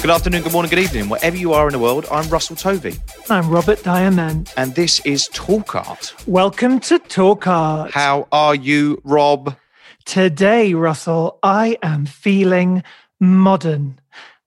[0.00, 1.10] Good afternoon, good morning, good evening.
[1.10, 2.98] Wherever you are in the world, I'm Russell Tovey.
[3.28, 4.50] I'm Robert Diamond.
[4.56, 6.14] And this is Talk Art.
[6.26, 7.90] Welcome to Talk Art.
[7.90, 9.56] How are you, Rob?
[10.06, 12.82] Today, Russell, I am feeling
[13.20, 14.00] modern.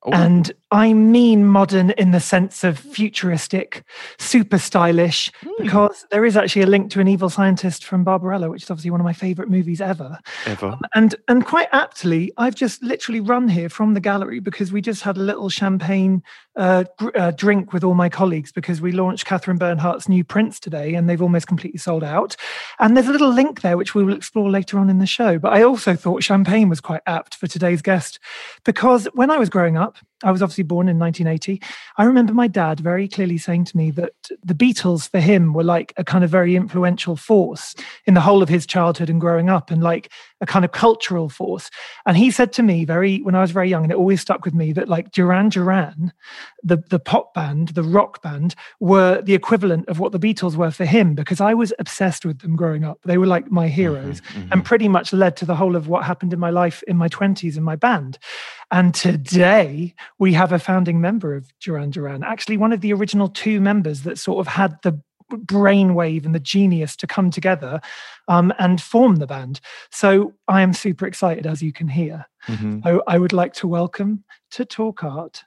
[0.08, 0.12] Ooh.
[0.12, 3.84] And I mean modern in the sense of futuristic,
[4.18, 5.52] super stylish, mm.
[5.60, 8.90] because there is actually a link to an evil scientist from Barbarella, which is obviously
[8.90, 10.18] one of my favorite movies ever.
[10.48, 10.70] Ever.
[10.70, 14.82] Um, and and quite aptly, I've just literally run here from the gallery because we
[14.82, 16.24] just had a little champagne
[16.56, 20.96] uh, uh, drink with all my colleagues because we launched Catherine Bernhardt's new prints today,
[20.96, 22.36] and they've almost completely sold out.
[22.80, 25.38] And there's a little link there which we will explore later on in the show.
[25.38, 28.18] But I also thought champagne was quite apt for today's guest
[28.66, 31.62] because when I was growing up, I was obviously born in 1980.
[31.98, 35.64] I remember my dad very clearly saying to me that the Beatles for him were
[35.64, 39.50] like a kind of very influential force in the whole of his childhood and growing
[39.50, 40.12] up and like
[40.44, 41.72] a kind of cultural force.
[42.06, 44.46] And he said to me very when I was very young, and it always stuck
[44.46, 46.12] with me that like Duran Duran,
[46.62, 50.70] the, the pop band, the rock band, were the equivalent of what the Beatles were
[50.70, 53.00] for him because I was obsessed with them growing up.
[53.06, 54.52] They were like my mm-hmm, heroes mm-hmm, mm-hmm.
[54.52, 57.08] and pretty much led to the whole of what happened in my life in my
[57.08, 58.20] 20s in my band.
[58.70, 63.30] And today we have a founding member of Duran Duran, actually one of the original
[63.30, 65.02] two members that sort of had the
[65.38, 67.82] brainwave and the genius to come together
[68.28, 69.60] um, and form the band.
[69.92, 72.26] So I am super excited, as you can hear.
[72.48, 72.88] Mm-hmm.
[72.88, 75.44] I, I, would like to welcome to Talk Art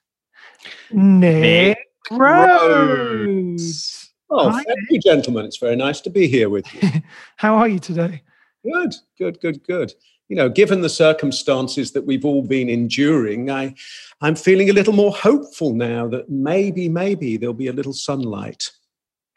[0.91, 1.79] Nick, Nick
[2.11, 4.13] Rhodes.
[4.31, 5.45] Oh, Hi, thank you, gentlemen.
[5.45, 6.89] It's very nice to be here with you.
[7.37, 8.23] How are you today?
[8.65, 9.93] Good, good, good, good
[10.29, 13.75] you know, given the circumstances that we've all been enduring, I,
[14.21, 18.71] I'm feeling a little more hopeful now that maybe, maybe there'll be a little sunlight.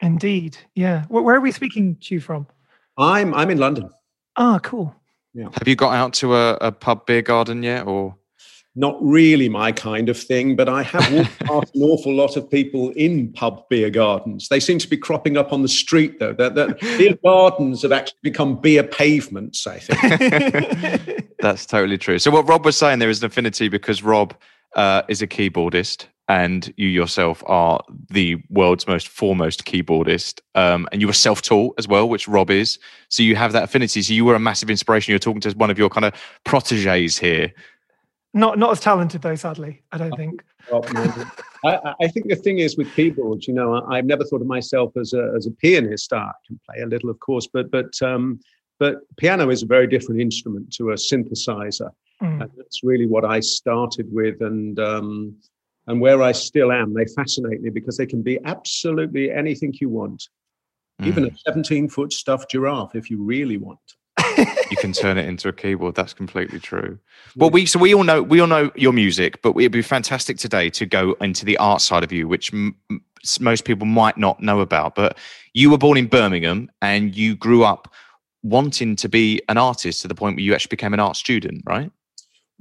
[0.00, 1.04] Indeed, yeah.
[1.08, 2.46] Where are we speaking to you from?
[2.96, 3.90] I'm I'm in London.
[4.36, 4.94] Ah, cool.
[5.34, 5.48] Yeah.
[5.52, 8.16] Have you got out to a, a pub beer garden yet, or?
[8.76, 12.48] not really my kind of thing, but I have walked past an awful lot of
[12.48, 14.48] people in pub beer gardens.
[14.48, 16.32] They seem to be cropping up on the street, though.
[16.32, 21.34] That, that beer gardens have actually become beer pavements, I think.
[21.40, 22.18] That's totally true.
[22.18, 24.34] So, what Rob was saying, there is an affinity because Rob
[24.76, 30.40] uh, is a keyboardist and you yourself are the world's most foremost keyboardist.
[30.54, 32.78] Um, and you were self taught as well, which Rob is.
[33.08, 34.00] So, you have that affinity.
[34.00, 35.10] So, you were a massive inspiration.
[35.10, 36.14] You're talking to one of your kind of
[36.44, 37.52] proteges here
[38.32, 39.82] not not as talented though, sadly.
[39.92, 40.42] I don't think.
[41.64, 44.96] I, I, think the thing is with keyboards, you know, I've never thought of myself
[44.96, 46.12] as a as a pianist.
[46.12, 48.40] I can play a little, of course, but but um,
[48.78, 51.90] but piano is a very different instrument to a synthesizer,
[52.22, 52.40] mm.
[52.40, 55.34] and that's really what I started with, and um,
[55.86, 56.94] and where I still am.
[56.94, 60.28] They fascinate me because they can be absolutely anything you want,
[61.00, 61.06] mm.
[61.06, 63.80] even a seventeen foot stuffed giraffe if you really want
[64.70, 65.94] you can turn it into a keyboard.
[65.94, 66.98] That's completely true.
[67.36, 70.38] Well, we so we all know we all know your music, but it'd be fantastic
[70.38, 72.76] today to go into the art side of you, which m-
[73.40, 74.94] most people might not know about.
[74.94, 75.18] But
[75.52, 77.92] you were born in Birmingham, and you grew up
[78.42, 81.62] wanting to be an artist to the point where you actually became an art student,
[81.66, 81.90] right?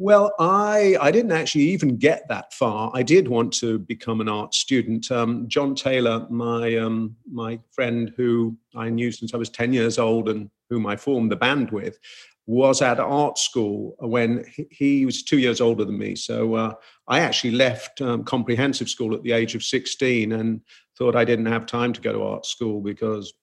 [0.01, 2.89] Well, I I didn't actually even get that far.
[2.93, 5.11] I did want to become an art student.
[5.11, 9.99] Um, John Taylor, my um, my friend who I knew since I was ten years
[9.99, 11.99] old and whom I formed the band with,
[12.45, 16.15] was at art school when he, was two years older than me.
[16.15, 16.73] So uh,
[17.09, 20.61] I actually left um, comprehensive school at the age of sixteen and
[20.97, 23.33] thought I didn't have time to go to art school because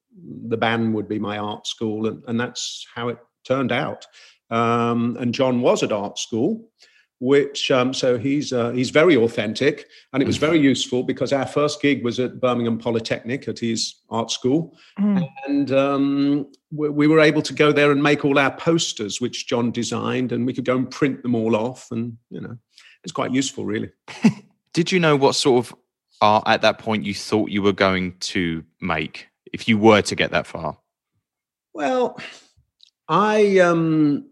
[0.49, 4.07] the band would be my art school, and, and that's how it turned out.
[4.51, 6.69] Um, and John was at art school.
[7.19, 11.47] which um, so he's uh, he's very authentic, and it was very useful because our
[11.47, 15.27] first gig was at Birmingham Polytechnic at his art school, mm.
[15.47, 19.47] and um, we, we, were able to go there and make all our posters, which
[19.47, 22.59] John designed, and we could go and print them all off, and you know,
[23.03, 23.91] it's quite useful, really.
[24.75, 25.75] Did you know what sort of
[26.21, 30.15] art at that point you thought you were going to make if you were to
[30.15, 30.77] get that far?
[31.73, 32.21] Well,
[33.09, 34.29] I um,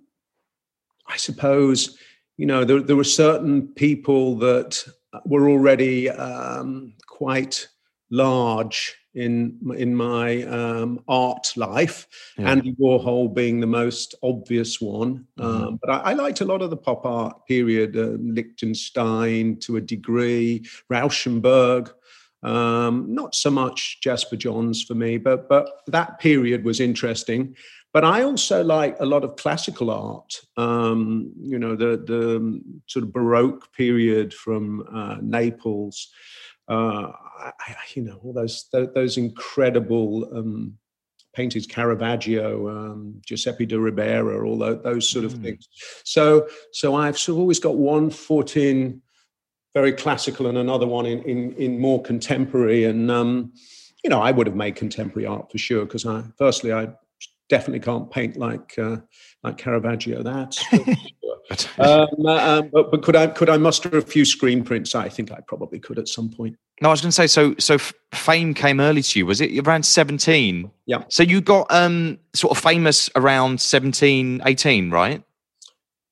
[1.06, 1.99] I suppose
[2.37, 4.85] you know, there, there were certain people that
[5.25, 7.69] were already um, quite
[8.11, 12.09] large in in my um, art life.
[12.37, 12.51] Yeah.
[12.51, 15.65] Andy Warhol being the most obvious one, mm-hmm.
[15.65, 19.77] um, but I, I, liked a lot of the pop art period, uh, Lichtenstein to
[19.77, 21.93] a degree, Rauschenberg.
[22.43, 27.55] Um, not so much Jasper Johns for me, but but that period was interesting.
[27.94, 30.41] But I also like a lot of classical art.
[30.56, 36.08] Um, you know, the the um, sort of Baroque period from uh, Naples.
[36.69, 40.76] Uh, I, you know, all those those incredible um,
[41.35, 45.43] paintings, Caravaggio, um, Giuseppe de Ribera, all those, those sort of mm.
[45.43, 45.69] things.
[46.05, 49.02] So, so I've sort of always got one foot in
[49.75, 52.85] very classical and another one in in, in more contemporary.
[52.85, 53.52] And um,
[54.02, 56.88] you know, I would have made contemporary art for sure because I, firstly, I
[57.49, 58.96] definitely can't paint like uh,
[59.43, 60.23] like Caravaggio.
[60.23, 60.64] That's
[61.79, 64.94] um, uh, um, but, but could I could I muster a few screen prints?
[64.94, 66.56] I think I probably could at some point.
[66.81, 67.55] No, I was going to say so.
[67.58, 67.79] So
[68.12, 69.26] fame came early to you.
[69.26, 70.70] Was it around seventeen?
[70.87, 71.05] Yeah.
[71.08, 75.23] So you got um sort of famous around 17, 18, right?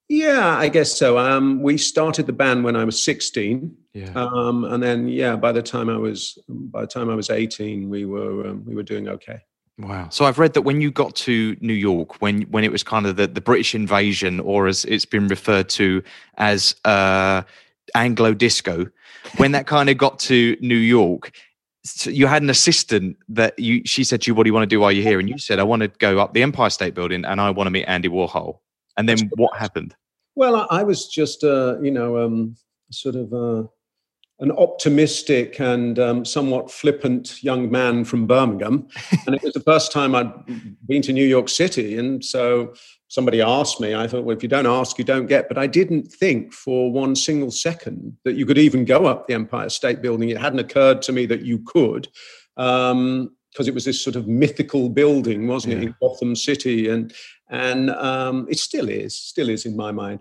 [0.08, 1.19] Yeah, I guess so.
[1.19, 3.75] Um, we started the band when I was sixteen.
[3.94, 4.12] Yeah.
[4.14, 7.88] Um, and then yeah, by the time I was by the time I was eighteen,
[7.88, 9.40] we were um, we were doing okay.
[9.79, 10.09] Wow.
[10.11, 13.07] So I've read that when you got to New York, when when it was kind
[13.07, 16.03] of the, the British invasion, or as it's been referred to
[16.37, 17.43] as uh,
[17.95, 18.87] Anglo disco,
[19.39, 21.33] when that kind of got to New York,
[21.85, 24.65] so you had an assistant that you she said to you, What do you want
[24.65, 25.19] to do while you're here?
[25.19, 27.67] And you said, I want to go up the Empire State Building and I want
[27.67, 28.59] to meet Andy Warhol.
[28.97, 29.95] And then what happened?
[30.35, 32.57] Well, I was just uh, you know, um,
[32.91, 33.67] sort of uh,
[34.43, 38.89] an optimistic and um, somewhat flippant young man from Birmingham.
[39.27, 40.33] and it was the first time I'd
[40.87, 41.97] been to New York City.
[41.97, 42.75] And so
[43.06, 45.47] somebody asked me, I thought, well, if you don't ask, you don't get.
[45.47, 49.35] But I didn't think for one single second that you could even go up the
[49.35, 50.31] Empire State Building.
[50.31, 52.09] It hadn't occurred to me that you could.
[52.56, 55.81] Um, because it was this sort of mythical building, wasn't yeah.
[55.81, 57.12] it, in Gotham City, and
[57.50, 60.21] and um, it still is, still is in my mind.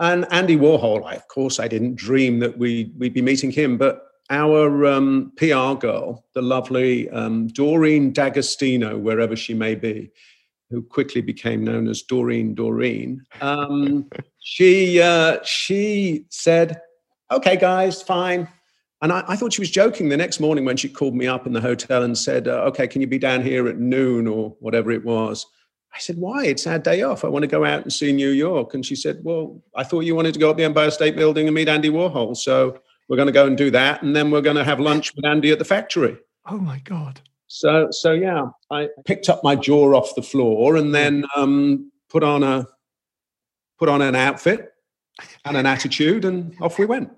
[0.00, 3.76] And Andy Warhol, I, of course, I didn't dream that we, we'd be meeting him,
[3.76, 10.10] but our um, PR girl, the lovely um, Doreen D'Agostino, wherever she may be,
[10.70, 14.08] who quickly became known as Doreen Doreen, um,
[14.38, 16.80] she, uh, she said,
[17.30, 18.48] okay, guys, fine.
[19.02, 21.46] And I, I, thought she was joking the next morning when she called me up
[21.46, 24.56] in the hotel and said, uh, okay, can you be down here at noon or
[24.60, 25.46] whatever it was?
[25.92, 26.46] I said, why?
[26.46, 27.24] It's our day off.
[27.24, 28.74] I want to go out and see New York.
[28.74, 31.48] And she said, well, I thought you wanted to go up the Empire State Building
[31.48, 32.36] and meet Andy Warhol.
[32.36, 32.78] So
[33.08, 34.02] we're going to go and do that.
[34.02, 36.16] And then we're going to have lunch with Andy at the factory.
[36.46, 37.20] Oh my God.
[37.48, 42.22] So, so yeah, I picked up my jaw off the floor and then um, put
[42.22, 42.66] on a,
[43.78, 44.72] put on an outfit
[45.44, 47.10] and an attitude and off we went.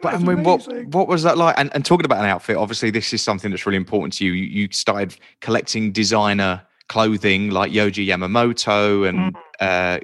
[0.00, 1.56] But I mean, what what was that like?
[1.58, 4.32] And, and talking about an outfit, obviously, this is something that's really important to you.
[4.32, 9.40] You, you started collecting designer clothing like Yohji Yamamoto and mm.
[9.60, 10.00] uh,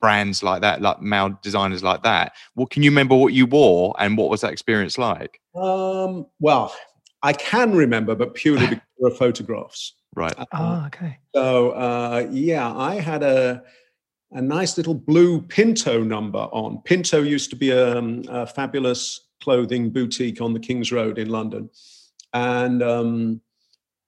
[0.00, 2.32] brands like that, like male designers like that.
[2.54, 5.40] Well, can you remember what you wore and what was that experience like?
[5.54, 6.74] Um, well,
[7.22, 9.94] I can remember, but purely because of photographs.
[10.14, 10.34] Right.
[10.36, 11.18] Uh, oh, okay.
[11.34, 13.62] So uh, yeah, I had a
[14.32, 16.82] a nice little blue Pinto number on.
[16.84, 21.28] Pinto used to be a, um, a fabulous clothing boutique on the King's Road in
[21.28, 21.70] London,
[22.32, 23.40] and um,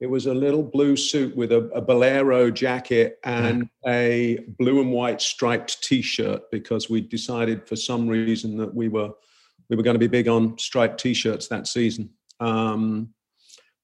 [0.00, 4.92] it was a little blue suit with a, a bolero jacket and a blue and
[4.92, 9.10] white striped T-shirt because we decided for some reason that we were
[9.68, 12.10] we were going to be big on striped T-shirts that season.
[12.40, 13.14] Um,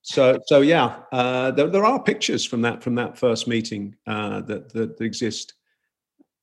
[0.03, 4.43] so so yeah, uh, there, there, are pictures from that from that first meeting uh,
[4.43, 5.55] that, that exist,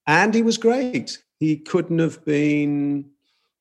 [0.08, 1.22] and he was great.
[1.40, 3.12] He couldn't have been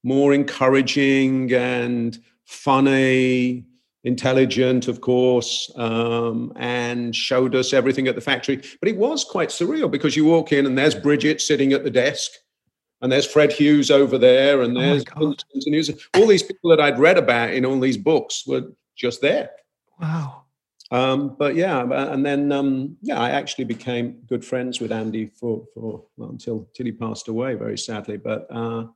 [0.03, 3.67] more encouraging and funny
[4.05, 8.57] intelligent, of course, um, and showed us everything at the factory.
[8.81, 11.91] But it was quite surreal because you walk in and there's Bridget sitting at the
[11.91, 12.31] desk,
[13.01, 15.35] and there's Fred Hughes over there, and oh there's oh
[16.15, 19.51] all these people that I'd read about in all these books were just there.
[20.01, 20.45] Wow.
[20.91, 25.67] Um, but yeah, and then um, yeah, I actually became good friends with Andy for
[25.75, 28.17] for well, until until he passed away, very sadly.
[28.17, 28.87] But uh,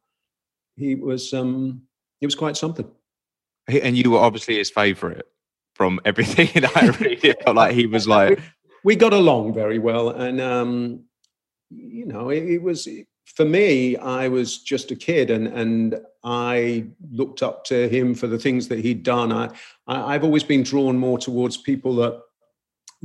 [0.76, 1.82] he was um,
[2.20, 2.90] he was quite something.
[3.68, 5.22] And you were obviously his favourite
[5.74, 7.24] from everything that I read.
[7.24, 8.40] It felt like he was like
[8.84, 11.04] we got along very well, and um,
[11.70, 12.88] you know, it, it was
[13.24, 13.96] for me.
[13.96, 18.68] I was just a kid, and and I looked up to him for the things
[18.68, 19.32] that he'd done.
[19.32, 19.50] I,
[19.86, 22.20] I I've always been drawn more towards people that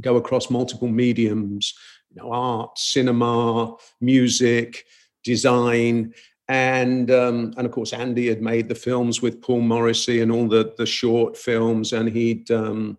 [0.01, 1.73] go across multiple mediums,
[2.09, 4.85] you know, art, cinema, music,
[5.23, 6.13] design,
[6.49, 10.47] and um, and of course Andy had made the films with Paul Morrissey and all
[10.47, 12.97] the the short films, and he'd um,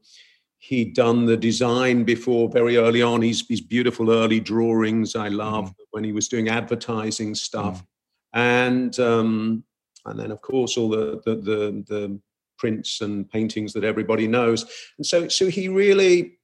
[0.59, 3.23] he'd done the design before very early on.
[3.23, 5.75] His his beautiful early drawings I love mm.
[5.93, 7.87] when he was doing advertising stuff, mm.
[8.35, 9.65] and um,
[10.05, 12.21] and then of course all the the the, the
[12.59, 14.67] prints and paintings that everybody knows,
[14.99, 16.35] and so so he really.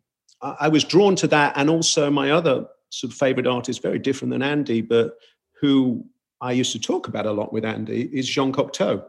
[0.60, 4.30] I was drawn to that, and also my other sort of favorite artist, very different
[4.30, 5.14] than Andy, but
[5.58, 6.04] who
[6.44, 9.02] I used to talk about a lot with Andy is Jean Cocteau.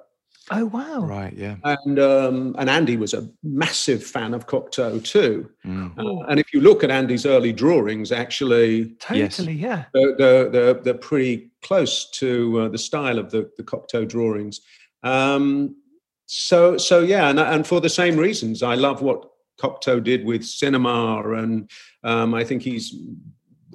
[0.51, 1.01] Oh wow!
[1.01, 1.55] Right, yeah.
[1.63, 5.49] And um, and Andy was a massive fan of Cocteau too.
[5.65, 5.97] Mm.
[5.97, 10.93] Uh, and if you look at Andy's early drawings, actually, totally, yeah, they're, they're, they're,
[10.93, 14.61] pretty close to uh, the style of the the Cocteau drawings.
[15.03, 15.75] Um,
[16.27, 20.45] so so yeah, and and for the same reasons, I love what Cocteau did with
[20.45, 21.69] cinema, and
[22.03, 22.95] um, I think he's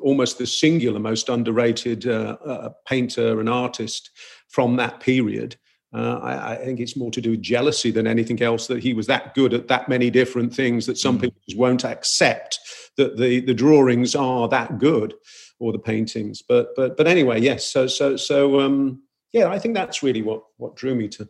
[0.03, 4.11] almost the singular most underrated uh, uh, painter and artist
[4.49, 5.57] from that period.
[5.93, 8.95] Uh, I, I, think it's more to do with jealousy than anything else that he
[8.95, 11.23] was that good at that many different things that some mm.
[11.23, 12.61] people just won't accept
[12.97, 15.15] that the, the drawings are that good
[15.59, 16.43] or the paintings.
[16.43, 17.65] But but but anyway, yes.
[17.65, 19.03] So so so um,
[19.33, 21.29] yeah, I think that's really what what drew me to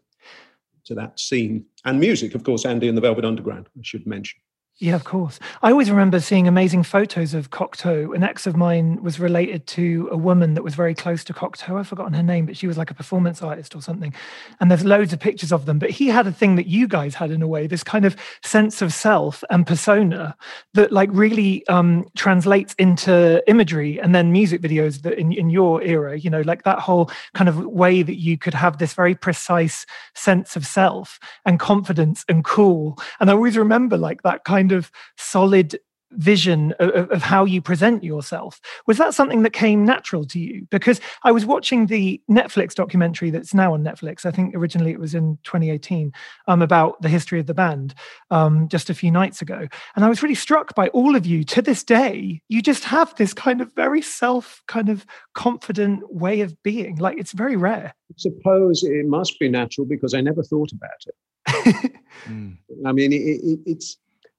[0.85, 2.67] to that scene and music, of course.
[2.67, 4.41] Andy and the Velvet Underground, I should mention.
[4.83, 5.39] Yeah, of course.
[5.61, 8.17] I always remember seeing amazing photos of Cocteau.
[8.17, 11.79] An ex of mine was related to a woman that was very close to Cocteau.
[11.79, 14.15] I've forgotten her name, but she was like a performance artist or something.
[14.59, 15.79] And there's loads of pictures of them.
[15.79, 18.17] But he had a thing that you guys had in a way, this kind of
[18.43, 20.35] sense of self and persona
[20.73, 25.83] that like really um, translates into imagery and then music videos that in, in your
[25.83, 29.15] era, you know, like that whole kind of way that you could have this very
[29.15, 29.85] precise
[30.15, 32.99] sense of self and confidence and cool.
[33.21, 35.79] And I always remember like that kind kind of solid
[36.15, 38.61] vision of, of, how you present yourself.
[38.89, 40.67] Was that something that came natural to you?
[40.69, 44.27] Because i was watching the netflix documentary that's now on netflix.
[44.27, 46.13] I think originally it was in 2018
[46.49, 47.95] um, about the history of the band
[48.33, 49.69] um, just a few nights ago.
[49.95, 52.43] And i was really struck by all of you to this day.
[52.49, 56.97] You just have this kind of very self kind of confident way of being.
[56.97, 57.95] Like it's very rare.
[58.11, 61.93] I suppose it must be natural because i never thought about it.
[62.29, 62.59] Mm.
[62.85, 63.97] i mean it, it, it's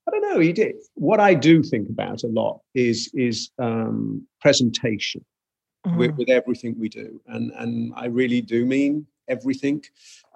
[0.08, 0.40] I don't know.
[0.40, 0.76] He did.
[0.96, 5.24] What I do think about a lot is is um, presentation
[5.86, 5.98] mm.
[5.98, 9.84] with, with everything we do, and and I really do mean everything,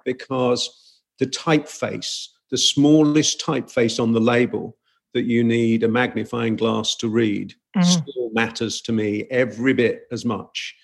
[0.04, 4.76] because the typeface, the smallest typeface on the label
[5.14, 7.84] that you need a magnifying glass to read, mm.
[7.84, 10.74] still matters to me every bit as much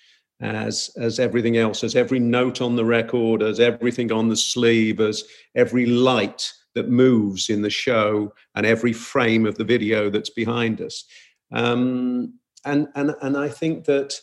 [0.41, 4.99] as as everything else, as every note on the record, as everything on the sleeve,
[4.99, 5.23] as
[5.55, 10.81] every light that moves in the show and every frame of the video that's behind
[10.81, 11.05] us.
[11.51, 14.19] Um, and, and, and I think that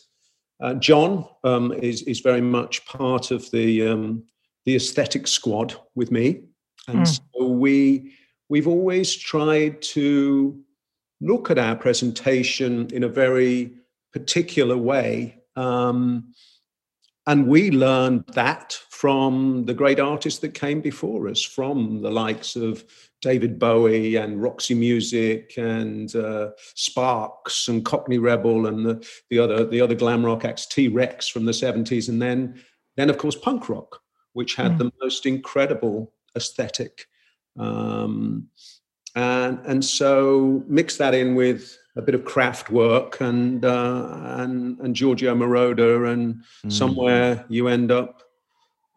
[0.61, 4.23] uh, John um, is, is very much part of the, um,
[4.65, 6.43] the aesthetic squad with me.
[6.87, 7.19] And mm.
[7.35, 8.13] so we,
[8.49, 10.59] we've always tried to
[11.21, 13.73] look at our presentation in a very
[14.11, 15.37] particular way.
[15.55, 16.33] Um,
[17.31, 22.57] and we learned that from the great artists that came before us, from the likes
[22.57, 22.83] of
[23.21, 29.65] David Bowie and Roxy Music and uh, Sparks and Cockney Rebel and the, the other
[29.65, 32.61] the other glam rock acts, T Rex from the seventies, and then
[32.97, 34.01] then of course punk rock,
[34.33, 34.79] which had mm.
[34.79, 37.07] the most incredible aesthetic,
[37.57, 38.49] um,
[39.15, 44.95] and and so mix that in with a bit of Kraftwerk and uh, and and
[44.95, 46.71] Giorgio Moroder, and mm.
[46.71, 48.23] somewhere you end up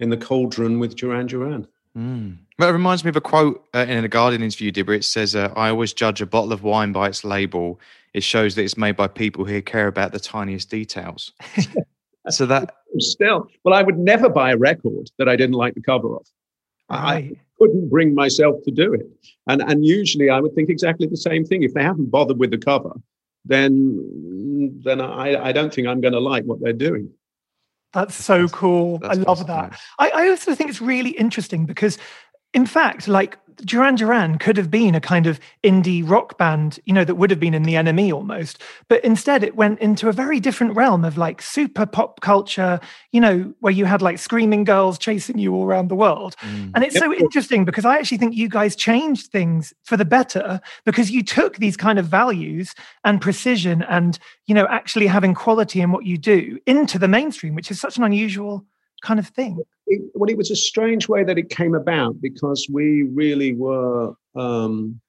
[0.01, 1.67] in the cauldron with Duran Duran.
[1.97, 2.39] Mm.
[2.59, 5.35] Well, it reminds me of a quote uh, in a Guardian interview, did it says,
[5.35, 7.81] uh, "I always judge a bottle of wine by its label.
[8.13, 11.33] It shows that it's made by people who care about the tiniest details."
[12.31, 15.83] so that still, well, I would never buy a record that I didn't like the
[15.83, 16.27] cover of.
[16.91, 19.07] I couldn't bring myself to do it.
[19.49, 21.63] And, and usually I would think exactly the same thing.
[21.63, 22.93] If they haven't bothered with the cover,
[23.45, 27.11] then, then I, I don't think I'm going to like what they're doing.
[27.93, 28.99] That's so cool.
[28.99, 29.79] That's I love that.
[29.99, 31.97] I, I also think it's really interesting because
[32.55, 36.93] in fact, like Duran Duran could have been a kind of indie rock band, you
[36.93, 38.61] know, that would have been in the NME almost.
[38.89, 42.81] But instead, it went into a very different realm of like super pop culture,
[43.13, 46.37] you know, where you had like screaming girls chasing you all around the world.
[46.41, 46.73] Mm.
[46.75, 50.61] And it's so interesting because I actually think you guys changed things for the better
[50.85, 55.81] because you took these kind of values and precision and, you know, actually having quality
[55.81, 58.65] in what you do into the mainstream, which is such an unusual
[59.03, 59.63] kind of thing?
[59.87, 64.15] It, well, it was a strange way that it came about because we really were
[64.35, 65.01] um,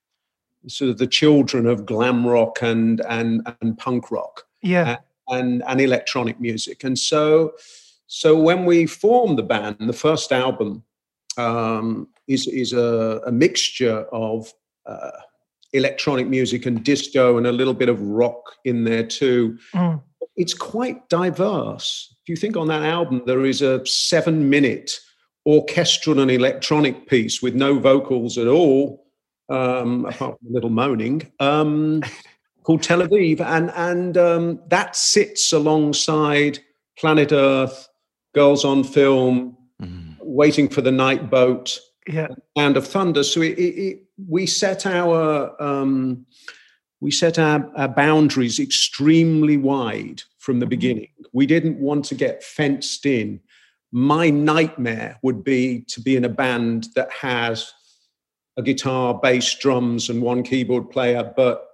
[0.67, 4.98] sort of the children of glam rock and and and punk rock, yeah,
[5.29, 7.53] and and electronic music, and so
[8.08, 10.84] so when we formed the band, the first album
[11.38, 14.53] um, is is a, a mixture of
[14.86, 15.12] uh,
[15.74, 19.58] electronic music and disco and a little bit of rock in there too.
[19.74, 20.01] Mm.
[20.36, 25.00] It's quite diverse if you think on that album, there is a seven minute
[25.46, 29.05] orchestral and electronic piece with no vocals at all,
[29.50, 32.01] um, apart from a little moaning, um,
[32.63, 33.41] called Tel Aviv.
[33.41, 36.58] And, and um, that sits alongside
[36.98, 37.88] Planet Earth,
[38.34, 40.13] Girls on Film, mm-hmm.
[40.20, 42.29] Waiting for the Night Boat, yeah.
[42.58, 43.24] Sound of Thunder.
[43.24, 46.25] So it, it, it, we set our um,
[47.01, 50.70] we set our, our, boundaries extremely wide from the mm-hmm.
[50.72, 51.08] beginning.
[51.36, 53.42] We didn't want to get fenced in.
[53.92, 57.74] My nightmare would be to be in a band that has
[58.56, 61.68] a guitar, bass, drums, and one keyboard player, but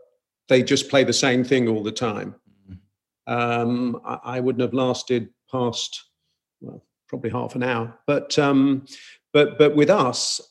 [0.50, 2.34] they just play the same thing all the time.
[3.27, 6.06] Um, I, I, wouldn't have lasted past,
[6.60, 8.00] well, probably half an hour.
[8.08, 8.88] But um,
[9.34, 10.42] but but with us,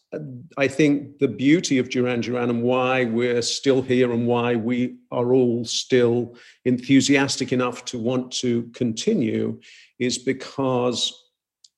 [0.57, 4.97] I think the beauty of Duran Duran and why we're still here and why we
[5.11, 9.61] are all still enthusiastic enough to want to continue
[9.99, 11.13] is because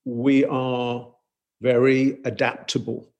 [0.05, 1.09] we are
[1.61, 3.13] very adaptable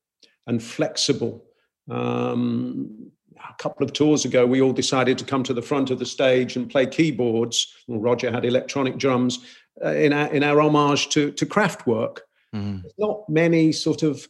[0.47, 1.45] and flexible.
[1.91, 5.99] Um, a couple of tours ago, we all decided to come to the front of
[5.99, 7.75] the stage and play keyboards.
[7.89, 9.41] Roger had electronic drums
[9.85, 12.19] uh, in, our, in our homage to, to Kraftwerk.
[12.55, 12.83] Mm.
[12.83, 14.27] There's not many sort of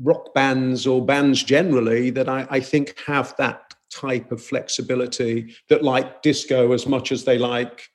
[0.00, 5.84] rock bands or bands generally that I, I think have that type of flexibility that
[5.84, 7.88] like disco as much as they like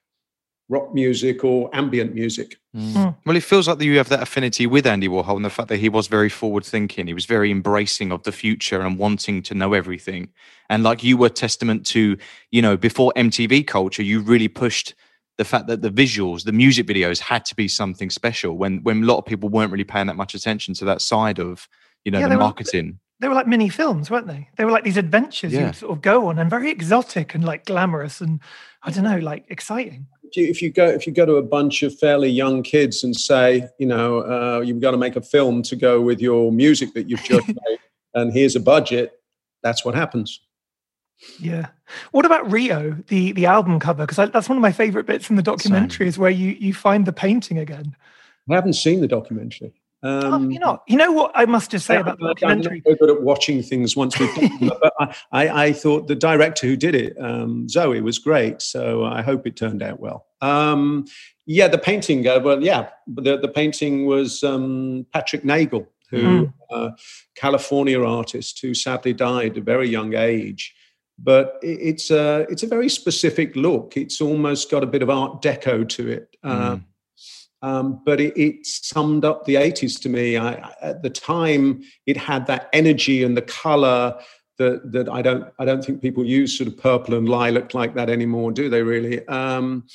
[0.70, 2.56] rock music or ambient music.
[2.76, 2.94] Mm.
[2.94, 3.16] Mm.
[3.26, 5.68] Well, it feels like that you have that affinity with Andy Warhol and the fact
[5.70, 7.08] that he was very forward thinking.
[7.08, 10.30] He was very embracing of the future and wanting to know everything.
[10.70, 12.18] And like you were testament to,
[12.52, 14.94] you know, before MTV culture, you really pushed
[15.40, 19.04] the fact that the visuals, the music videos had to be something special when when
[19.04, 21.70] a lot of people weren't really paying that much attention to that side of
[22.04, 22.88] you know yeah, the marketing.
[22.88, 24.50] Were, they were like mini films, weren't they?
[24.58, 25.68] They were like these adventures yeah.
[25.68, 28.42] you sort of go on and very exotic and like glamorous and
[28.84, 30.08] I don't know, like exciting.
[30.24, 33.06] If you, if you go if you go to a bunch of fairly young kids
[33.06, 36.52] and say, you know, uh, you've got to make a film to go with your
[36.52, 37.80] music that you've just made,
[38.14, 39.14] and here's a budget,
[39.64, 40.42] that's what happens.
[41.40, 41.68] Yeah.
[42.12, 44.06] What about Rio, the the album cover?
[44.06, 46.08] Because that's one of my favorite bits in the documentary Same.
[46.08, 47.96] is where you you find the painting again.
[48.50, 49.74] I haven't seen the documentary.
[50.02, 52.28] Oh, um, oh, you know, you know what I must just say yeah, about the
[52.28, 52.82] documentary.
[52.88, 56.68] I'm good at watching things once we've done but I, I, I, thought the director
[56.68, 58.62] who did it, um, Zoe, was great.
[58.62, 60.26] So I hope it turned out well.
[60.40, 61.06] Um,
[61.46, 62.26] yeah, the painting.
[62.26, 66.54] Uh, well, yeah, the the painting was um, Patrick Nagel, who mm.
[66.72, 66.92] uh,
[67.36, 70.74] California artist who sadly died at a very young age
[71.24, 73.98] but it's a it's a very specific look.
[73.98, 76.36] It's almost got a bit of Art Deco to it.
[76.44, 76.84] Mm.
[77.62, 80.38] um, but it, it, summed up the 80s to me.
[80.38, 84.18] I, at the time, it had that energy and the color
[84.58, 87.96] that that I don't I don't think people use sort of purple and lilac like
[87.96, 88.84] that anymore, do they?
[88.84, 89.28] Really?
[89.28, 89.86] Um,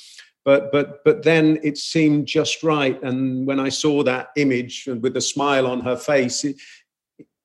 [0.43, 3.01] but but but then it seemed just right.
[3.01, 6.57] And when I saw that image with a smile on her face, it,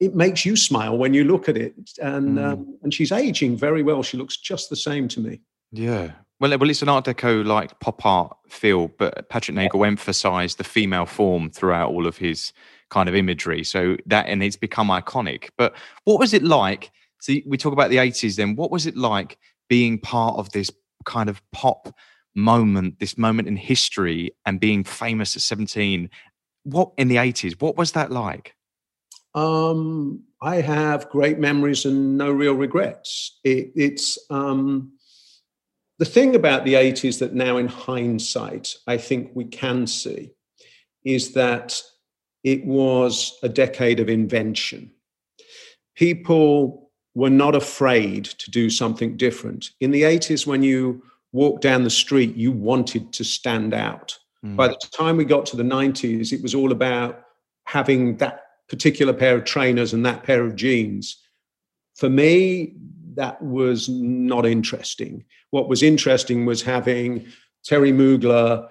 [0.01, 1.75] it makes you smile when you look at it.
[2.01, 2.53] And mm.
[2.53, 4.03] um, and she's aging very well.
[4.03, 5.41] She looks just the same to me.
[5.71, 6.13] Yeah.
[6.41, 10.65] Well, well, it's an Art Deco like pop art feel, but Patrick Nagel emphasised the
[10.65, 12.55] female form throughout all of his
[12.89, 13.63] kind of imagery.
[13.63, 15.51] So that and it's become iconic.
[15.59, 16.91] But what was it like?
[17.21, 18.37] See, we talk about the eighties.
[18.37, 20.71] Then, what was it like being part of this
[21.05, 21.95] kind of pop
[22.35, 26.09] moment, this moment in history, and being famous at seventeen?
[26.63, 27.61] What in the eighties?
[27.61, 28.55] What was that like?
[29.35, 33.39] Um, I have great memories and no real regrets.
[33.45, 34.93] It, it's um,
[35.99, 40.33] the thing about the 80s that now, in hindsight, I think we can see
[41.05, 41.81] is that
[42.43, 44.91] it was a decade of invention.
[45.95, 49.71] People were not afraid to do something different.
[49.81, 54.19] In the 80s, when you walked down the street, you wanted to stand out.
[54.45, 54.57] Mm.
[54.57, 57.25] By the time we got to the 90s, it was all about
[57.67, 61.19] having that particular pair of trainers and that pair of jeans.
[61.97, 62.75] For me,
[63.17, 65.25] that was not interesting.
[65.51, 67.27] What was interesting was having
[67.67, 68.69] Thierry Mugler,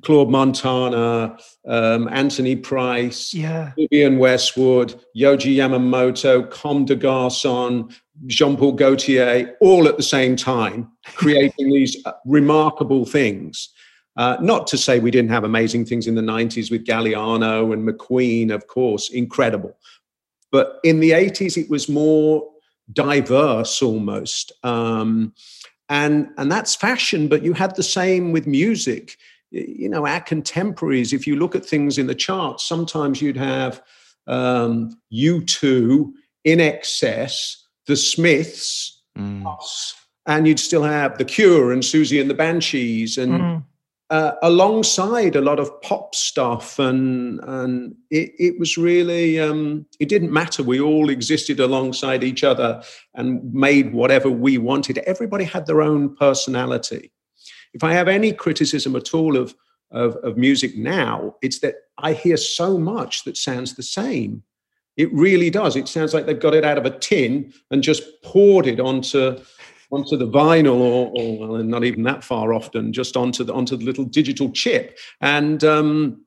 [0.00, 3.72] Claude Montana, um, Anthony Price, yeah.
[3.76, 7.92] Vivienne Westwood, Yohji Yamamoto, Comme des Garçons,
[8.26, 13.68] Jean Paul Gaultier, all at the same time, creating these uh, remarkable things.
[14.16, 17.88] Uh, not to say we didn't have amazing things in the 90s with Galliano and
[17.88, 19.76] McQueen, of course, incredible.
[20.50, 22.46] But in the 80s, it was more
[22.92, 24.52] diverse almost.
[24.62, 25.32] Um,
[25.88, 29.16] and, and that's fashion, but you had the same with music.
[29.50, 33.82] You know, our contemporaries, if you look at things in the charts, sometimes you'd have
[34.26, 36.12] um, U2
[36.46, 39.46] INXS, the Smiths, mm.
[39.58, 39.94] us,
[40.26, 43.64] and you'd still have The Cure and Siouxsie and the Banshees and mm
[44.12, 50.10] uh, alongside a lot of pop stuff, and and it, it was really um, it
[50.10, 50.62] didn't matter.
[50.62, 52.82] We all existed alongside each other
[53.14, 54.98] and made whatever we wanted.
[54.98, 57.10] Everybody had their own personality.
[57.72, 59.54] If I have any criticism at all of
[59.90, 64.42] of, of music now, it's that I hear so much that sounds the same.
[64.98, 65.74] It really does.
[65.74, 69.38] It sounds like they've got it out of a tin and just poured it onto
[69.92, 73.76] onto the vinyl, or, or well, not even that far often, just onto the onto
[73.76, 76.24] the little digital chip, and um,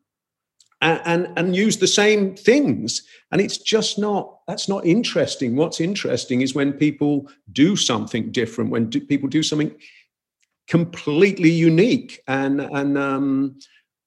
[0.82, 3.02] and and use the same things.
[3.32, 5.56] And it's just not that's not interesting.
[5.56, 9.76] What's interesting is when people do something different, when do, people do something
[10.68, 13.58] completely unique, and and um,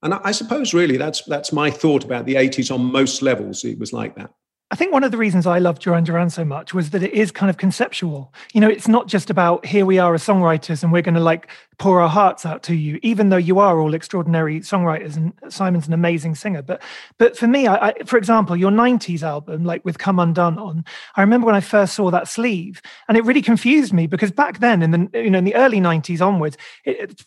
[0.02, 3.64] and I suppose really that's that's my thought about the 80s on most levels.
[3.64, 4.30] It was like that.
[4.70, 7.14] I think one of the reasons I love Duran Duran so much was that it
[7.14, 8.34] is kind of conceptual.
[8.52, 11.20] You know, it's not just about here we are as songwriters and we're going to
[11.20, 15.32] like pour our hearts out to you, even though you are all extraordinary songwriters and
[15.48, 16.60] Simon's an amazing singer.
[16.60, 16.82] But
[17.18, 20.84] but for me, I, I, for example, your 90s album, like with Come Undone on,
[21.16, 24.58] I remember when I first saw that sleeve and it really confused me because back
[24.58, 26.56] then in the you know in the early 90s onwards,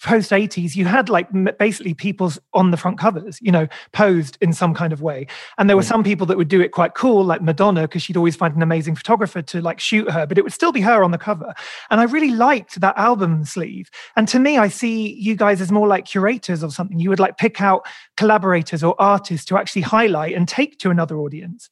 [0.02, 4.52] post 80s, you had like basically people's on the front covers, you know, posed in
[4.52, 5.28] some kind of way.
[5.58, 8.18] And there were some people that would do it quite cool like Madonna because she'd
[8.18, 11.04] always find an amazing photographer to like shoot her, but it would still be her
[11.04, 11.54] on the cover.
[11.90, 13.90] And I really liked that album sleeve.
[14.18, 17.00] And to me, I see you guys as more like curators or something.
[17.00, 17.86] You would like pick out
[18.18, 21.70] collaborators or artists to actually highlight and take to another audience.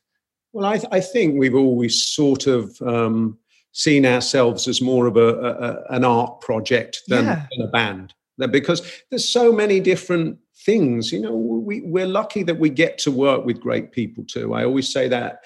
[0.54, 3.38] Well, I, th- I think we've always sort of um,
[3.72, 7.46] seen ourselves as more of a, a an art project than, yeah.
[7.52, 8.14] than a band
[8.48, 11.12] because there's so many different things.
[11.12, 14.54] You know, we, we're lucky that we get to work with great people too.
[14.54, 15.40] I always say that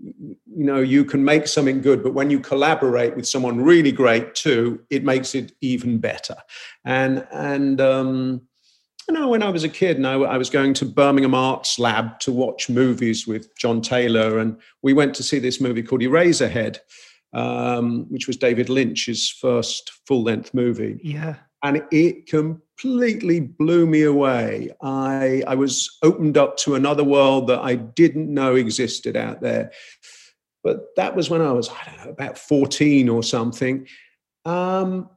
[0.00, 4.34] you know you can make something good but when you collaborate with someone really great
[4.34, 6.36] too it makes it even better.
[6.84, 8.42] And and um
[9.08, 11.78] you know when i was a kid and I, I was going to birmingham arts
[11.78, 16.02] lab to watch movies with john taylor and we went to see this movie called
[16.02, 16.78] eraserhead
[17.32, 20.98] um, which was david lynch's first full-length movie.
[21.02, 21.36] Yeah.
[21.62, 22.26] And it
[22.78, 24.70] completely blew me away.
[24.80, 29.72] I, I was opened up to another world that I didn't know existed out there.
[30.62, 33.86] But that was when I was, I don't know, about 14 or something.
[34.44, 35.08] Um,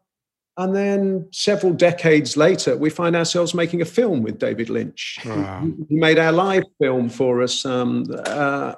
[0.57, 5.19] and then several decades later, we find ourselves making a film with David Lynch.
[5.25, 5.67] Wow.
[5.89, 8.75] He made our live film for us, um, uh,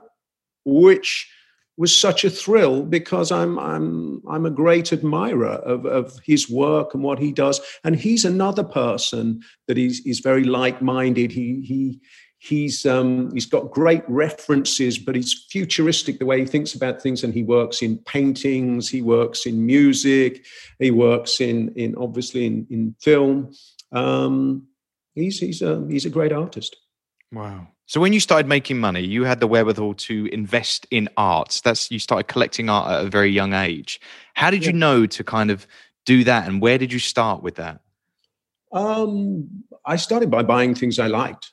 [0.66, 1.30] which
[1.78, 6.94] was such a thrill because I'm I'm I'm a great admirer of, of his work
[6.94, 7.60] and what he does.
[7.84, 11.32] And he's another person that he's he's very like-minded.
[11.32, 12.00] He he
[12.38, 17.24] he's um, he's got great references, but he's futuristic the way he thinks about things.
[17.24, 20.46] And he works in paintings, he works in music,
[20.80, 23.52] he works in in obviously in in film.
[23.92, 24.68] Um,
[25.16, 26.76] he's he's a he's a great artist.
[27.32, 27.70] Wow.
[27.94, 31.62] So when you started making money, you had the wherewithal to invest in art.
[31.64, 34.02] That's you started collecting art at a very young age.
[34.34, 34.72] How did yeah.
[34.72, 35.68] you know to kind of
[36.04, 37.82] do that, and where did you start with that?
[38.72, 39.48] Um,
[39.86, 41.52] I started by buying things I liked.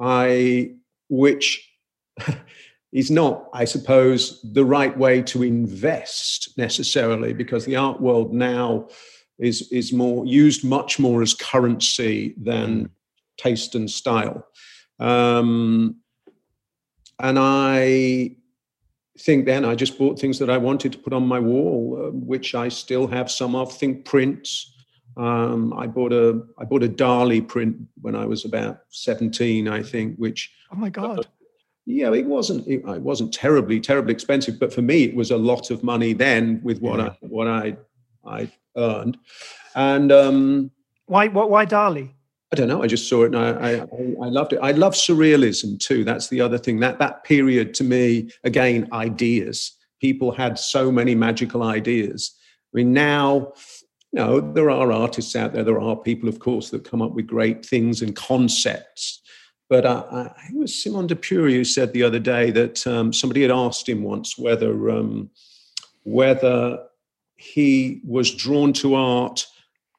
[0.00, 0.70] I,
[1.10, 1.70] which
[2.94, 8.88] is not, I suppose, the right way to invest necessarily, because the art world now
[9.38, 12.90] is is more used much more as currency than mm.
[13.36, 14.46] taste and style.
[14.98, 15.96] Um,
[17.18, 18.36] and I
[19.18, 22.10] think then I just bought things that I wanted to put on my wall, uh,
[22.10, 23.72] which I still have some of.
[23.72, 24.72] Think prints.
[25.16, 29.82] Um, I bought a I bought a Dali print when I was about seventeen, I
[29.82, 30.16] think.
[30.16, 31.22] Which oh my god, uh,
[31.86, 35.36] yeah, it wasn't it, it, wasn't terribly terribly expensive, but for me it was a
[35.36, 37.06] lot of money then with what yeah.
[37.06, 37.76] I what I
[38.26, 39.18] I earned.
[39.76, 40.70] And um,
[41.06, 42.10] why what why Dali?
[42.54, 42.84] I don't know.
[42.84, 44.60] I just saw it and I, I, I, loved it.
[44.62, 46.04] I love surrealism too.
[46.04, 46.78] That's the other thing.
[46.78, 49.72] That that period to me, again, ideas.
[50.00, 52.32] People had so many magical ideas.
[52.72, 53.54] I mean, now,
[54.12, 55.64] you know, there are artists out there.
[55.64, 59.20] There are people, of course, that come up with great things and concepts.
[59.68, 62.52] But uh, I, I think it was Simon de Pury who said the other day
[62.52, 65.28] that um, somebody had asked him once whether um,
[66.04, 66.84] whether
[67.34, 69.44] he was drawn to art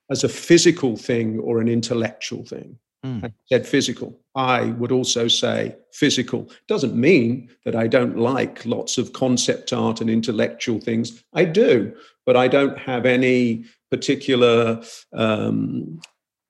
[0.10, 2.78] as a physical thing or an intellectual thing.
[3.06, 3.26] Mm.
[3.26, 4.20] I said physical.
[4.36, 6.50] I would also say physical.
[6.68, 11.24] Doesn't mean that I don't like lots of concept art and intellectual things.
[11.34, 14.82] I do, but I don't have any particular
[15.14, 16.02] um,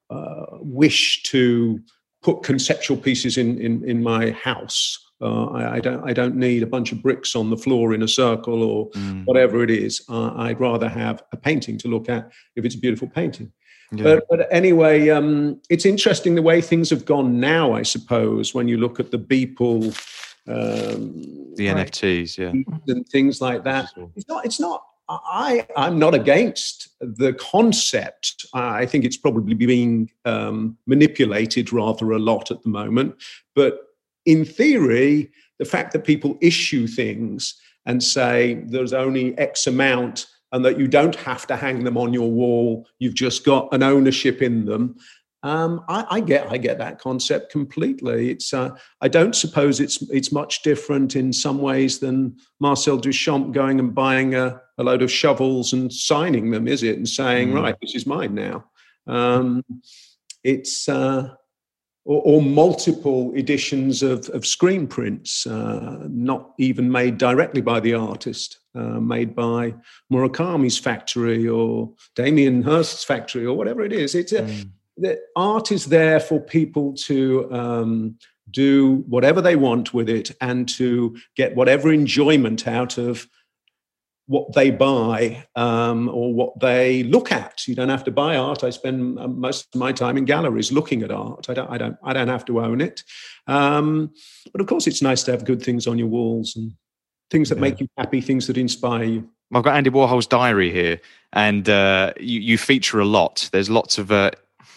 [0.09, 1.81] uh, wish to
[2.23, 5.04] put conceptual pieces in, in, in my house.
[5.21, 6.09] Uh, I, I, don't.
[6.09, 9.23] I don't need a bunch of bricks on the floor in a circle or mm.
[9.25, 10.03] whatever it is.
[10.09, 13.51] Uh, I'd rather have a painting to look at if it's a beautiful painting.
[13.91, 14.03] Yeah.
[14.03, 17.73] But, but, anyway, um, it's interesting the way things have gone now.
[17.73, 19.85] I suppose when you look at the Beeple,
[20.47, 22.51] um, the right, NFTs, yeah,
[22.87, 23.89] and things like that.
[24.15, 24.45] It's not.
[24.45, 24.83] It's not.
[25.07, 28.45] I, I'm not against the concept.
[28.53, 33.15] I think it's probably being um, manipulated rather a lot at the moment.
[33.53, 33.84] But
[34.25, 40.63] in theory, the fact that people issue things and say there's only X amount and
[40.65, 44.41] that you don't have to hang them on your wall, you've just got an ownership
[44.41, 44.95] in them.
[45.43, 48.31] Um, I, I, get I get that concept completely.
[48.31, 53.53] It's uh, I don't suppose it's it's much different in some ways than Marcel Duchamp
[53.53, 56.97] going and buying a, a load of shovels and signing them, is it?
[56.97, 57.61] And saying, mm.
[57.61, 58.65] right, this is mine now.
[59.05, 59.63] Um,
[60.43, 61.35] it's uh,
[62.05, 67.95] or, or, multiple editions of, of screen prints, uh, not even made directly by the
[67.95, 69.73] artist, uh, made by
[70.13, 74.13] Murakami's factory or Damien Hirst's factory or whatever it is.
[74.13, 74.69] It's a, mm.
[74.97, 78.17] the art is there for people to um,
[78.51, 83.27] do whatever they want with it and to get whatever enjoyment out of
[84.27, 87.67] what they buy um, or what they look at.
[87.67, 88.63] You don't have to buy art.
[88.63, 91.49] I spend uh, most of my time in galleries looking at art.
[91.49, 91.69] I don't.
[91.69, 91.97] I don't.
[92.03, 93.03] I don't have to own it.
[93.47, 94.11] Um,
[94.51, 96.73] but of course, it's nice to have good things on your walls and
[97.29, 97.61] things that yeah.
[97.61, 99.29] make you happy, things that inspire you.
[99.53, 100.99] I've got Andy Warhol's diary here,
[101.33, 103.47] and uh, you, you, feature a lot.
[103.51, 104.31] There's lots of uh,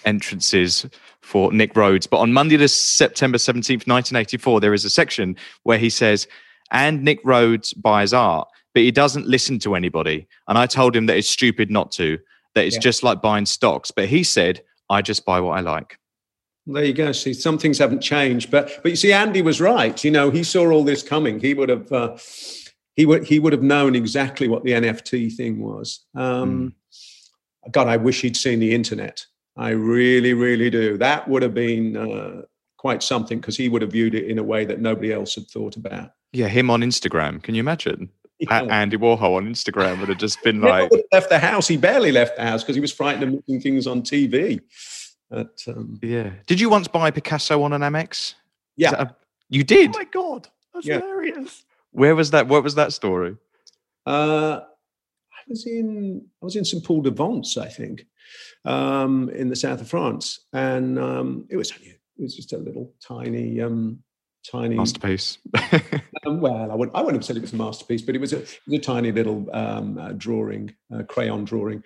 [0.05, 0.87] entrances
[1.23, 2.07] for Nick Rhodes.
[2.07, 6.27] But on Monday, the September 17th, 1984, there is a section where he says,
[6.71, 10.29] and Nick Rhodes buys art but he doesn't listen to anybody.
[10.47, 12.17] And I told him that it's stupid not to,
[12.55, 12.81] that it's yeah.
[12.81, 13.91] just like buying stocks.
[13.91, 15.99] But he said, I just buy what I like.
[16.65, 17.11] There you go.
[17.11, 20.05] See, some things haven't changed, but but you see, Andy was right.
[20.05, 21.41] You know, he saw all this coming.
[21.41, 22.19] He would have uh,
[22.95, 26.07] he would he would have known exactly what the NFT thing was.
[26.15, 26.75] Um,
[27.67, 27.73] mm.
[27.73, 29.27] God, I wish he'd seen the internet.
[29.57, 30.99] I really, really do.
[30.99, 32.43] That would have been uh,
[32.77, 35.49] quite something because he would have viewed it in a way that nobody else had
[35.49, 36.13] thought about.
[36.33, 37.43] Yeah, him on Instagram.
[37.43, 38.11] Can you imagine?
[38.39, 38.63] yeah.
[38.63, 41.67] Andy Warhol on Instagram would have just been like left the house.
[41.69, 44.61] He barely left the house because he was frightened of making things on TV.
[45.31, 46.31] But, um, yeah.
[46.47, 48.35] Did you once buy Picasso on an Amex?
[48.77, 49.15] Yeah, a,
[49.51, 49.95] you did.
[49.95, 51.01] Oh my god, that's yeah.
[51.01, 51.65] hilarious.
[51.91, 52.47] Where was that?
[52.47, 53.37] What was that story?
[54.07, 58.07] Uh, I was in I was in St Paul de Vence, I think,
[58.65, 62.59] um, in the south of France, and um, it was only it was just a
[62.59, 64.03] little tiny um,
[64.51, 65.39] tiny masterpiece.
[66.27, 68.33] um, well, I wouldn't, I wouldn't have said it was a masterpiece, but it was
[68.33, 71.83] a, it was a tiny little um, uh, drawing, uh, crayon drawing.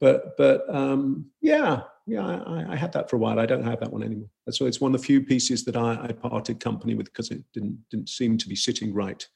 [0.00, 3.40] But but um, yeah, yeah, I, I, had that for a while.
[3.40, 4.28] I don't have that one anymore.
[4.50, 7.42] So it's one of the few pieces that I, I parted company with because it
[7.54, 9.26] didn't didn't seem to be sitting right.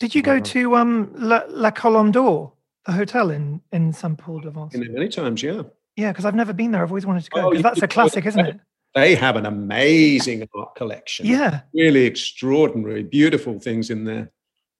[0.00, 2.52] Did you go uh, to um, La, La Colombe d'Or,
[2.84, 4.74] the hotel in in Saint Paul de Vence?
[4.74, 5.62] Many times, yeah.
[5.96, 6.82] Yeah, because I've never been there.
[6.82, 8.60] I've always wanted to go because oh, that's a classic, isn't it?
[8.94, 11.26] They have an amazing art collection.
[11.26, 11.60] Yeah.
[11.74, 14.30] Really extraordinary, beautiful things in there.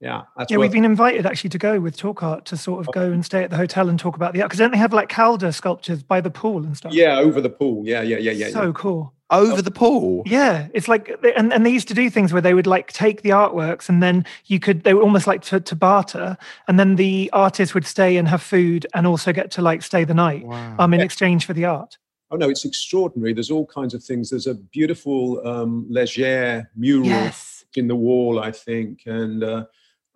[0.00, 0.22] Yeah.
[0.50, 3.24] yeah, we've been invited actually to go with Talk Art to sort of go and
[3.24, 4.50] stay at the hotel and talk about the art.
[4.50, 6.92] Because don't they have like Calder sculptures by the pool and stuff?
[6.92, 7.86] Yeah, over the pool.
[7.86, 8.48] Yeah, yeah, yeah, yeah.
[8.48, 8.72] So yeah.
[8.74, 9.14] cool.
[9.30, 10.24] Over the pool.
[10.26, 13.22] Yeah, it's like, and, and they used to do things where they would like take
[13.22, 16.96] the artworks and then you could, they were almost like to, to barter, and then
[16.96, 20.44] the artist would stay and have food and also get to like stay the night
[20.44, 20.74] wow.
[20.80, 21.04] um, in yeah.
[21.04, 21.96] exchange for the art
[22.32, 23.34] oh no, it's extraordinary.
[23.34, 24.30] There's all kinds of things.
[24.30, 27.64] There's a beautiful um, Leger mural yes.
[27.76, 29.66] in the wall, I think, and uh,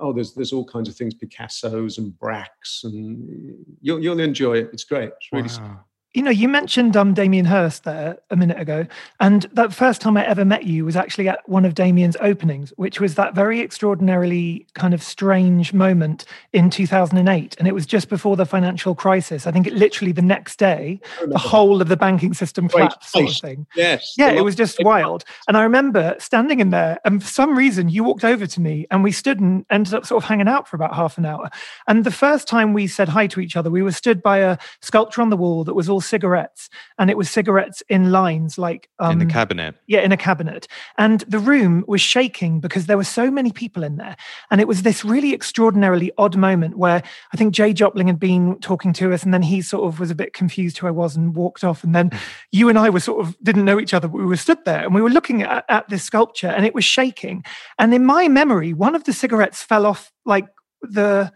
[0.01, 4.71] oh, there's there's all kinds of things, Picasso's and Braques, and you'll you'll enjoy it.
[4.73, 5.11] It's great.
[5.21, 5.69] It's really.
[5.69, 5.85] Wow.
[6.17, 8.87] You know, you mentioned um, Damien Hirst there a minute ago,
[9.21, 12.73] and that first time I ever met you was actually at one of Damien's openings,
[12.77, 16.25] which was that very extraordinarily kind of strange moment
[16.55, 19.47] in 2008, and it was just before the financial crisis.
[19.47, 23.29] I think it literally the next day, the whole of the banking system collapsed, sort
[23.29, 23.67] of thing.
[23.77, 24.15] Yes.
[24.17, 25.23] Yeah, it was just wild.
[25.49, 28.87] And I remember standing in there, and for some reason, you walked over to me,
[28.91, 31.51] and we stood and ended up sort of hanging out for about half an hour.
[31.87, 34.57] And the first time we said hi to each other, we were stood by a
[34.81, 38.89] sculpture on the wall that was all cigarettes, and it was cigarettes in lines, like
[38.99, 39.75] um, in the cabinet.
[39.87, 40.69] Yeah, in a cabinet.
[40.99, 44.17] And the room was shaking because there were so many people in there.
[44.51, 48.59] And it was this really extraordinarily odd moment where I think Jay Jopling had been
[48.61, 51.17] talking to us, and then he sort of was a bit confused who I was
[51.17, 51.85] and walked off.
[51.85, 52.11] And then
[52.53, 54.85] you and I were sort of didn't know each other, but we were stood there
[54.85, 57.45] and we were looking at, at this sculpture and it was shaking.
[57.79, 60.47] And in my memory, one of the cigarettes fell off like
[60.83, 61.33] the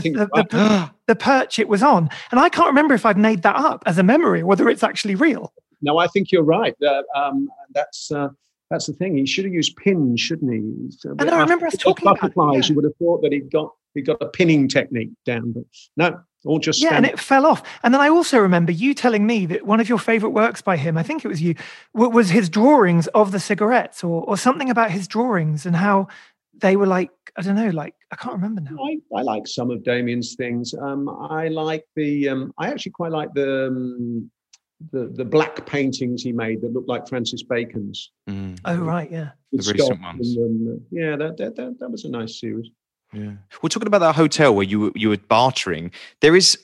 [0.00, 2.08] the, the, the, the, perch it was on.
[2.30, 5.14] And I can't remember if I've made that up as a memory whether it's actually
[5.14, 5.52] real.
[5.82, 6.74] No, I think you're right.
[6.82, 8.28] Uh, um, that's uh,
[8.70, 9.18] that's the thing.
[9.18, 11.08] He should have used pins, shouldn't he?
[11.18, 12.32] And I remember us talking butterflies.
[12.36, 12.68] About it, yeah.
[12.68, 15.64] You would have thought that he'd got he got a pinning technique down, but
[15.96, 17.62] no, all just yeah, and it fell off.
[17.82, 20.76] And then I also remember you telling me that one of your favorite works by
[20.76, 21.54] him, I think it was you,
[21.92, 26.08] was his drawings of the cigarettes, or or something about his drawings and how
[26.54, 28.76] they were like I don't know, like I can't remember now.
[28.84, 30.74] I, I like some of Damien's things.
[30.74, 32.28] Um, I like the.
[32.28, 33.68] Um, I actually quite like the.
[33.68, 34.30] Um,
[34.90, 38.10] the, the black paintings he made that looked like Francis Bacon's.
[38.28, 38.58] Mm.
[38.64, 40.36] Oh right, yeah, the recent ones.
[40.36, 42.66] And, uh, yeah, that, that that that was a nice series.
[43.12, 45.92] Yeah, we're talking about that hotel where you you were bartering.
[46.20, 46.58] There is,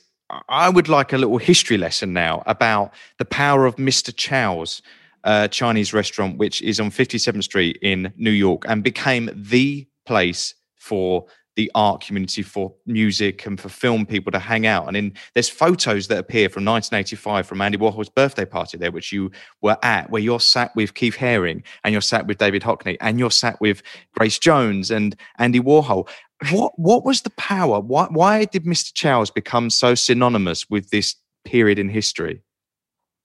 [0.49, 4.81] I would like a little history lesson now about the power of Mister Chow's
[5.23, 10.55] uh, Chinese restaurant, which is on 57th Street in New York, and became the place
[10.75, 11.25] for
[11.59, 14.87] the art community for music and for film people to hang out.
[14.87, 19.11] And in there's photos that appear from 1985 from Andy Warhol's birthday party there, which
[19.11, 19.29] you
[19.61, 23.19] were at, where you're sat with Keith Haring and you're sat with David Hockney and
[23.19, 26.07] you're sat with Grace Jones and Andy Warhol.
[26.49, 27.81] What what was the power?
[27.81, 28.93] Why why did Mr.
[28.93, 32.41] Chow's become so synonymous with this period in history?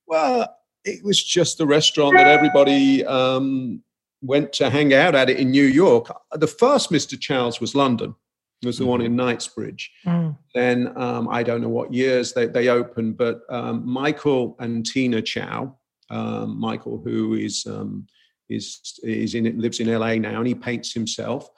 [0.09, 0.53] Well,
[0.85, 3.85] it was just a restaurant that everybody um,
[4.23, 6.11] went to hang out at it in New York.
[6.33, 7.17] The first Mr.
[7.19, 8.17] Chow's was London,
[8.65, 9.91] was the one in Knightsbridge.
[10.07, 10.37] Mm.
[10.55, 15.23] Then um, I don't know what years they, they opened, but um, Michael and Tina
[15.23, 15.77] Chow,
[16.11, 18.07] um, Michael, who is um,
[18.49, 21.49] is is in lives in LA now, and he paints himself.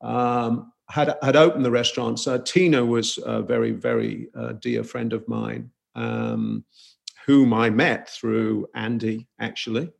[0.00, 2.26] Um, had had opened the restaurants.
[2.26, 6.64] Uh, Tina was a very very uh, dear friend of mine, um,
[7.26, 9.90] whom I met through Andy actually.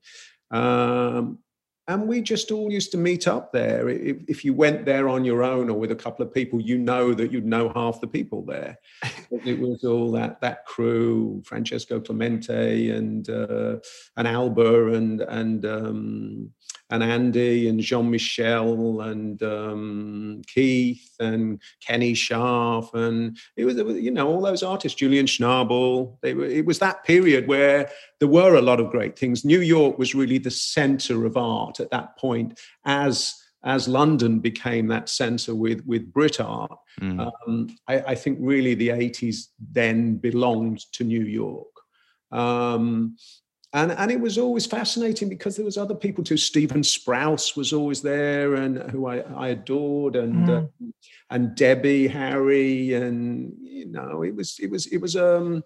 [0.51, 1.39] Um,
[1.87, 3.89] and we just all used to meet up there.
[3.91, 6.79] If, if, you went there on your own or with a couple of people, you
[6.79, 8.79] know that you'd know half the people there.
[9.45, 13.77] it was all that that crew, Francesco Clemente and uh,
[14.17, 16.51] and Alba and and um,
[16.91, 24.11] and Andy and Jean Michel and um, Keith and Kenny Scharf and it was you
[24.11, 26.19] know all those artists, Julian Schnabel.
[26.21, 29.45] They were, it was that period where there were a lot of great things.
[29.45, 34.89] New York was really the center of art at that point, as as London became
[34.89, 36.79] that center with with Brit art.
[37.01, 37.33] Mm.
[37.47, 41.67] Um, I, I, think really the 80s then belonged to New York.
[42.31, 43.17] Um,
[43.75, 46.37] and and it was always fascinating because there was other people too.
[46.37, 50.65] Stephen Sprouse was always there, and who I, I adored, and mm.
[50.65, 50.87] uh,
[51.31, 55.65] and Debbie Harry, and you know, it was it was it was um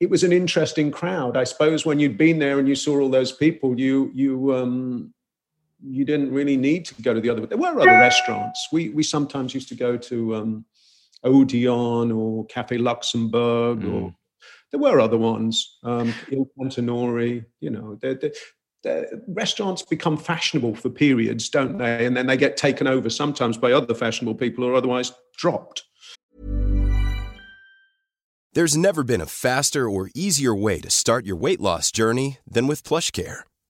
[0.00, 1.36] it was an interesting crowd.
[1.36, 5.14] I suppose when you'd been there and you saw all those people, you you um
[5.80, 7.40] you didn't really need to go to the other.
[7.40, 8.66] But there were other restaurants.
[8.72, 10.64] We we sometimes used to go to um,
[11.22, 14.02] Odeon or Cafe Luxembourg mm.
[14.02, 14.14] or
[14.70, 20.90] there were other ones, um, Il Cantinori, you know, they're, they're, restaurants become fashionable for
[20.90, 22.06] periods, don't they?
[22.06, 25.82] And then they get taken over sometimes by other fashionable people or otherwise dropped.
[28.54, 32.66] There's never been a faster or easier way to start your weight loss journey than
[32.66, 33.40] with PlushCare.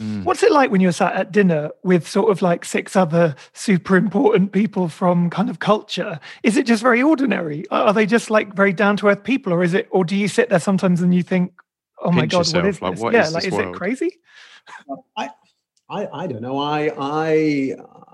[0.00, 0.24] Mm.
[0.24, 3.96] What's it like when you're sat at dinner with sort of like six other super
[3.96, 6.18] important people from kind of culture?
[6.42, 7.68] Is it just very ordinary?
[7.70, 9.88] Are they just like very down to earth people, or is it?
[9.90, 11.52] Or do you sit there sometimes and you think,
[12.02, 13.74] "Oh my god, yourself, what is like, this?" what yeah, is like this is world?
[13.76, 14.18] it crazy?
[15.16, 15.30] I,
[15.88, 16.58] I, I don't know.
[16.58, 18.04] I, I, uh,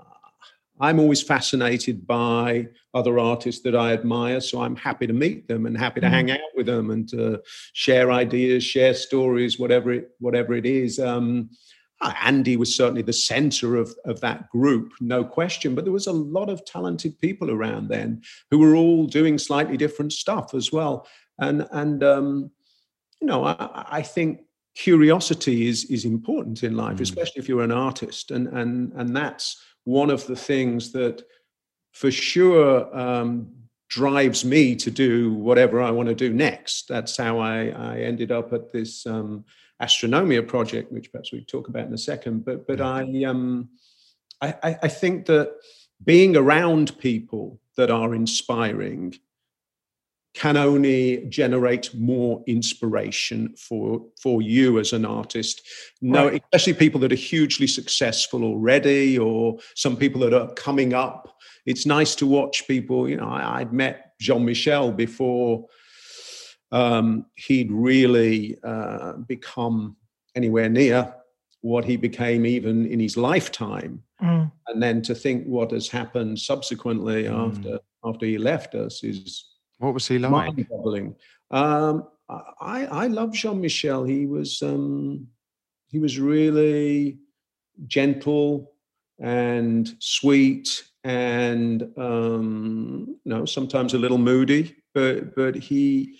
[0.79, 4.41] I'm always fascinated by other artists that I admire.
[4.41, 6.11] So I'm happy to meet them and happy to Mhm.
[6.11, 7.41] hang out with them and to
[7.73, 10.99] share ideas, share stories, whatever it, whatever it is.
[10.99, 11.55] Um, uh,
[12.01, 15.73] Andy was certainly the center of, of that group, no question.
[15.73, 18.21] But there was a lot of talented people around then
[18.51, 21.07] who were all doing slightly different stuff as well.
[21.39, 22.51] And and um,
[23.21, 24.41] you know, I, I think
[24.75, 27.01] curiosity is is important in life, Mm.
[27.01, 31.23] especially if you're an artist, and and and that's one of the things that,
[31.93, 33.49] for sure, um,
[33.89, 36.87] drives me to do whatever I want to do next.
[36.87, 39.45] That's how I I ended up at this um,
[39.81, 42.45] astronomia project, which perhaps we talk about in a second.
[42.45, 43.69] But but I um
[44.41, 45.55] I, I think that
[46.03, 49.15] being around people that are inspiring
[50.33, 55.61] can only generate more inspiration for for you as an artist
[55.99, 56.43] no Right.
[56.53, 61.87] especially people that are hugely successful already or some people that are coming up it's
[61.87, 65.65] nice to watch people you know I, i'd met jean-michel before
[66.71, 69.95] um, he'd really uh, become
[70.35, 71.13] anywhere near
[71.61, 74.51] what he became even in his lifetime Mm.
[74.67, 77.49] and then to think what has happened subsequently Mm.
[77.49, 79.45] after after he left us is
[79.77, 80.31] What was he like?
[80.31, 81.15] mind-boggling.
[81.51, 84.03] Um, I I love Jean Michel.
[84.05, 85.27] He was um,
[85.91, 87.19] he was really
[87.85, 88.73] gentle
[89.19, 96.19] and sweet and um, you know sometimes a little moody, but but he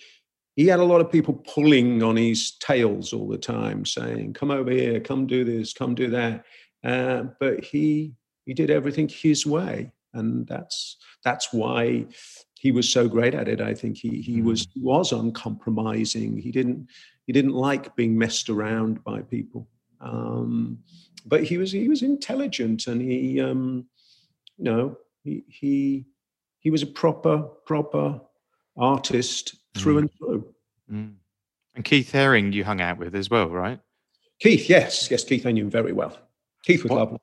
[0.58, 4.50] he had a lot of people pulling on his tails all the time, saying, "Come
[4.50, 6.46] over here, come do this, come do that."
[6.84, 12.08] Uh, but he he did everything his way, and that's that's why
[12.56, 13.62] he was so great at it.
[13.62, 16.38] I think he he was he was uncompromising.
[16.38, 16.88] He didn't
[17.28, 19.68] he didn't like being messed around by people.
[20.02, 20.80] Um,
[21.28, 23.86] but he was he was intelligent, and he um,
[24.58, 26.08] you know he he
[26.62, 28.20] he was a proper proper
[28.76, 30.00] artist through Mm.
[30.00, 30.54] and through.
[30.92, 31.14] Mm.
[31.76, 33.80] And Keith Haring, you hung out with as well, right?
[34.40, 36.18] Keith, yes, yes, Keith, I knew very well.
[36.64, 37.18] Keith was What- lovely.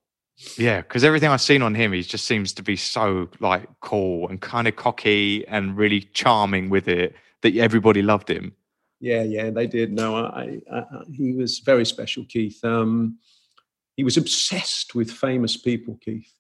[0.59, 4.29] Yeah, because everything I've seen on him, he just seems to be so like cool
[4.29, 8.53] and kind of cocky and really charming with it that everybody loved him.
[9.01, 9.93] Yeah, yeah, they did.
[9.93, 12.65] No, I, I, I he was very special, Keith.
[12.65, 13.19] Um,
[13.97, 16.33] he was obsessed with famous people, Keith.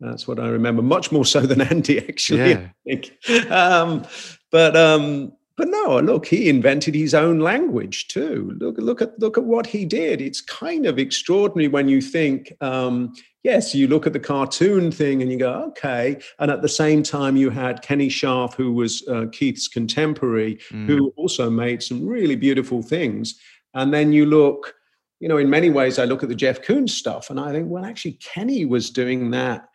[0.00, 2.50] That's what I remember, much more so than Andy, actually.
[2.50, 2.68] Yeah.
[2.86, 3.50] I think.
[3.50, 4.06] Um,
[4.50, 8.56] but um, but no, look, he invented his own language too.
[8.60, 10.20] Look, look at look at what he did.
[10.20, 12.52] It's kind of extraordinary when you think.
[12.60, 16.18] Um, yes, you look at the cartoon thing and you go, okay.
[16.38, 20.86] And at the same time, you had Kenny Scharf, who was uh, Keith's contemporary, Mm.
[20.86, 23.38] who also made some really beautiful things.
[23.72, 24.74] And then you look,
[25.20, 27.70] you know, in many ways, I look at the Jeff Koons stuff and I think,
[27.70, 29.68] well, actually, Kenny was doing that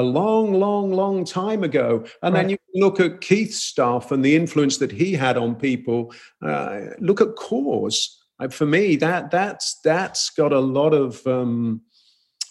[0.00, 2.04] a long, long, long time ago.
[2.22, 6.12] And then you look at Keith's stuff and the influence that he had on people.
[6.42, 7.96] Uh, look at KAWS.
[8.40, 11.82] Uh, For me, that that's that's got a lot of um,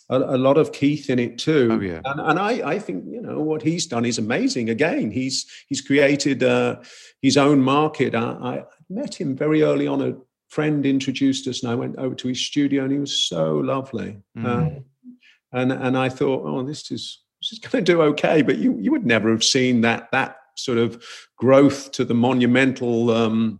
[0.10, 1.70] a, a lot of Keith in it too.
[1.72, 2.02] Oh, yeah.
[2.06, 4.70] And, and I, I think you know what he's done is amazing.
[4.70, 6.78] Again, he's he's created uh,
[7.22, 8.14] his own market.
[8.16, 10.02] I, I met him very early on.
[10.02, 10.16] A
[10.50, 14.22] friend introduced us, and I went over to his studio, and he was so lovely.
[14.38, 14.46] Mm.
[14.46, 14.80] Uh,
[15.52, 18.42] and and I thought, oh, this is is going to do okay.
[18.42, 21.04] But you you would never have seen that that sort of
[21.38, 23.12] growth to the monumental.
[23.12, 23.60] Um,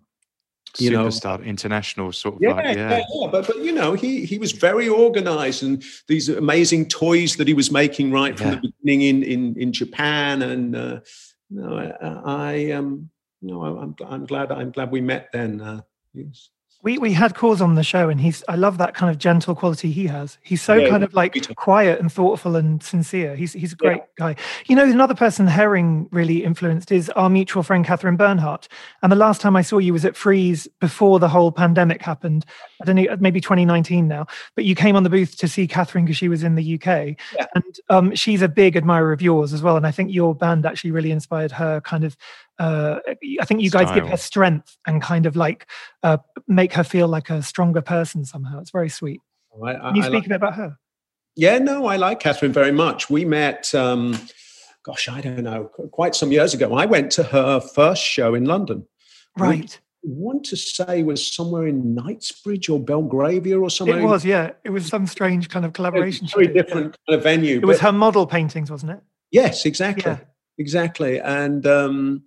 [0.78, 3.04] you know, Superstar, international sort of yeah, like, yeah, yeah.
[3.12, 3.28] yeah.
[3.32, 7.56] But but you know, he he was very organized, and these amazing toys that he
[7.56, 8.56] was making right from Yeah.
[8.56, 11.00] the beginning in in in Japan, and uh,
[11.50, 13.10] no, I, I um
[13.42, 15.60] no, I'm I'm glad I'm glad we met then.
[15.60, 15.82] Uh,
[16.14, 16.50] yes.
[16.82, 19.54] We we had KAWS on the show, and he's I love that kind of gentle
[19.54, 20.38] quality he has.
[20.42, 23.36] He's so Yeah, kind of like quiet and thoughtful and sincere.
[23.36, 24.38] He's he's a great guy.
[24.68, 28.70] You know, another person Haring really influenced is our mutual friend Katherine Bernhardt.
[29.04, 32.46] And the last time I saw you was at Frieze before the whole pandemic happened.
[32.82, 34.28] I don't know, maybe 2019 now.
[34.56, 37.18] But you came on the booth to see Katherine because she was in the UK,
[37.36, 37.46] Yeah.
[37.56, 39.76] and um, she's a big admirer of yours as well.
[39.76, 41.82] And I think your band actually really inspired her.
[41.82, 42.16] Kind of,
[42.60, 43.00] uh,
[43.42, 45.68] I think you guys give her strength and kind of like
[46.04, 48.60] uh, make her feel like a stronger person somehow.
[48.60, 49.22] It's very sweet.
[49.64, 50.78] I, I, Can you speak like- a bit about her?
[51.36, 53.10] Yeah, no, I like Katherine very much.
[53.10, 54.20] We met, um,
[54.84, 56.74] gosh, I don't know, quite some years ago.
[56.74, 58.86] I went to her first show in London.
[59.38, 59.80] Right.
[60.04, 64.00] I want to say was somewhere in Knightsbridge or Belgravia or somewhere.
[64.00, 64.52] It was, yeah.
[64.66, 66.28] It was some strange kind of collaboration.
[66.28, 66.62] she very did, yeah.
[66.64, 67.58] different kind of venue.
[67.58, 69.00] It was her model paintings, wasn't it?
[69.32, 70.12] Yes, exactly.
[70.12, 70.20] Yeah.
[70.60, 71.20] Exactly.
[71.20, 72.24] And um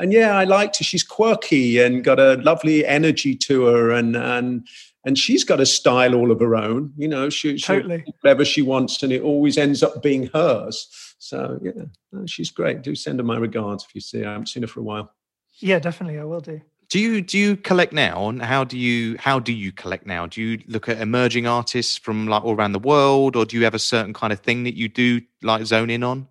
[0.00, 0.84] and yeah, I liked her.
[0.84, 4.66] She's quirky and got a lovely energy to her and and
[5.04, 6.92] and she's got a style all of her own.
[6.98, 8.04] You know, she, she Totally.
[8.20, 10.88] whatever she wants and it always ends up being hers.
[11.18, 12.82] So yeah, no, she's great.
[12.82, 14.28] Do send her my regards if you see her.
[14.28, 15.14] I haven't seen her for a while.
[15.60, 16.18] Yeah, definitely.
[16.18, 16.60] I will do.
[16.90, 18.28] Do you do you collect now?
[18.28, 20.26] And how do you how do you collect now?
[20.26, 23.64] Do you look at emerging artists from like all around the world, or do you
[23.64, 26.28] have a certain kind of thing that you do like zone in on?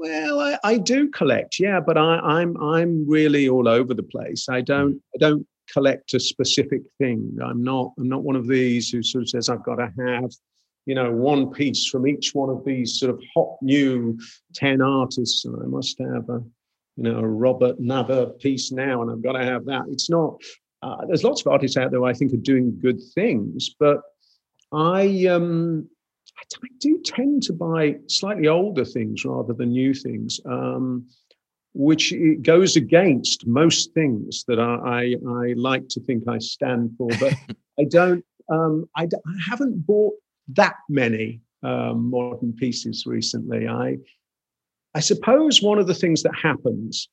[0.00, 4.48] Well, I, I do collect, yeah, but I, I'm I'm really all over the place.
[4.48, 7.36] I don't I don't collect a specific thing.
[7.44, 10.30] I'm not I'm not one of these who sort of says I've got to have,
[10.86, 14.18] you know, one piece from each one of these sort of hot new
[14.54, 16.42] ten artists, and I must have a,
[16.96, 19.82] you know, a Robert Nava piece now, and I've got to have that.
[19.90, 20.40] It's not.
[20.82, 24.00] Uh, there's lots of artists out there who I think are doing good things, but
[24.72, 25.90] I um
[26.40, 31.06] I, do tend to buy slightly older things rather than new things, um,
[31.74, 36.92] which it goes against most things that I, I, I like to think I stand
[36.96, 37.08] for.
[37.20, 37.34] But
[37.78, 38.24] I don't.
[38.50, 40.14] Um, I, d- I haven't bought
[40.48, 43.68] that many um, modern pieces recently.
[43.68, 43.98] I
[44.94, 47.08] I suppose one of the things that happens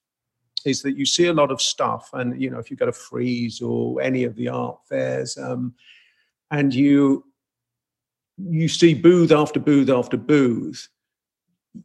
[0.66, 2.92] is that you see a lot of stuff, and you know, if you go to
[2.92, 5.74] Frieze or any of the art fairs, um,
[6.52, 7.24] and you
[8.38, 10.88] you see booth after booth after booth,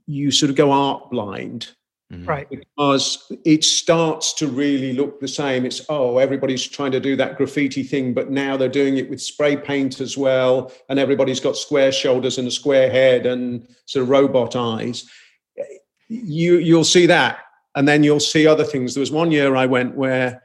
[0.06, 1.68] you sort of go art blind
[2.12, 2.28] Mhm.
[2.28, 2.46] Right.
[2.50, 5.64] because it starts to really look the same.
[5.64, 9.20] It's oh, everybody's trying to do that graffiti thing, but now they're doing it with
[9.22, 14.02] spray paint as well, and everybody's got square shoulders and a square head and sort
[14.02, 15.08] of robot eyes.
[16.08, 17.38] You you'll see that,
[17.76, 18.92] and then you'll see other things.
[18.92, 20.42] There was one year I went where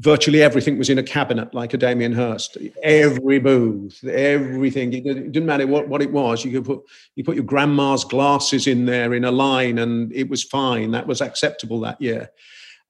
[0.00, 2.58] virtually everything was in a cabinet like a Damien Hirst.
[2.82, 4.92] Every booth, everything.
[4.92, 6.44] It didn't matter what, what it was.
[6.44, 6.82] You could put
[7.14, 10.90] you put your grandma's glasses in there in a line, and it was fine.
[10.90, 12.30] That was acceptable that year.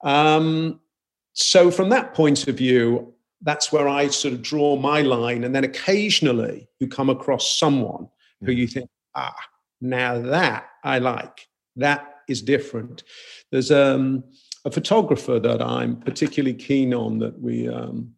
[0.05, 0.81] Um,
[1.33, 5.45] so from that point of view, that's where I sort of draw my line.
[5.45, 8.09] And then occasionally you come across someone
[8.43, 9.37] who you think, ah,
[9.81, 11.49] now that I like.
[11.77, 13.03] That is different.
[13.53, 14.25] There's um,
[14.67, 18.13] a photographer that I'm particularly keen on that we um,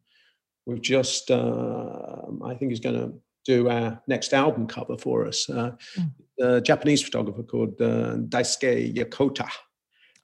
[0.67, 3.13] we've just uh, I think is going to
[3.45, 5.49] do our next album cover for us.
[5.49, 5.73] Uh,
[6.41, 9.49] A Japanese photographer called uh, Daisuke Yokota,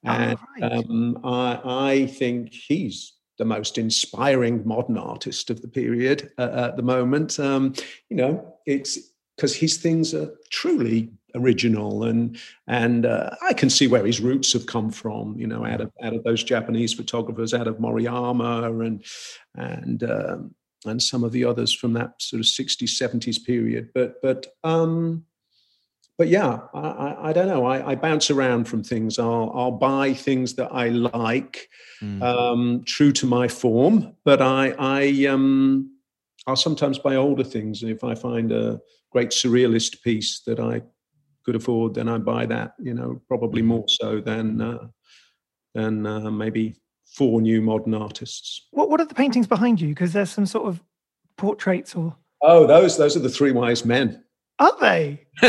[0.05, 0.73] and right.
[0.73, 1.61] um, I,
[1.93, 7.41] I think he's the most inspiring modern artist of the period uh, at the moment.
[7.41, 7.75] Um,
[8.11, 8.99] you know, it's
[9.37, 14.53] because his things are truly original and and uh, I can see where his roots
[14.53, 18.87] have come from you know out of out of those Japanese photographers out of Moriyama
[18.87, 19.05] and
[19.57, 20.55] and um,
[20.87, 23.91] and some of the others from that sort of 60s 70s period.
[23.95, 25.25] But but um
[26.17, 27.65] but yeah I, I, I don't know.
[27.65, 29.19] I, I bounce around from things.
[29.19, 31.69] I'll I'll buy things that I like
[32.03, 32.23] Mm.
[32.23, 35.91] um true to my form but I I um
[36.47, 38.81] I'll sometimes buy older things and if I find a
[39.11, 40.83] great surrealist piece that I
[41.45, 42.75] could afford, then I buy that.
[42.79, 44.87] You know, probably more so than uh,
[45.75, 46.77] than uh, maybe
[47.07, 48.67] four new modern artists.
[48.71, 49.89] What What are the paintings behind you?
[49.89, 50.83] Because there's some sort of
[51.37, 54.25] portraits, or Oh, those those are the three wise men.
[54.59, 55.27] are they?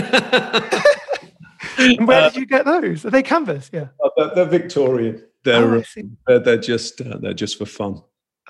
[1.77, 3.05] and where did you get those?
[3.05, 3.69] Are they canvas?
[3.73, 3.87] Yeah.
[4.03, 5.23] Uh, they're, they're Victorian.
[5.43, 5.83] They're Oh, uh,
[6.27, 8.01] they're, they're just uh, they're just for fun.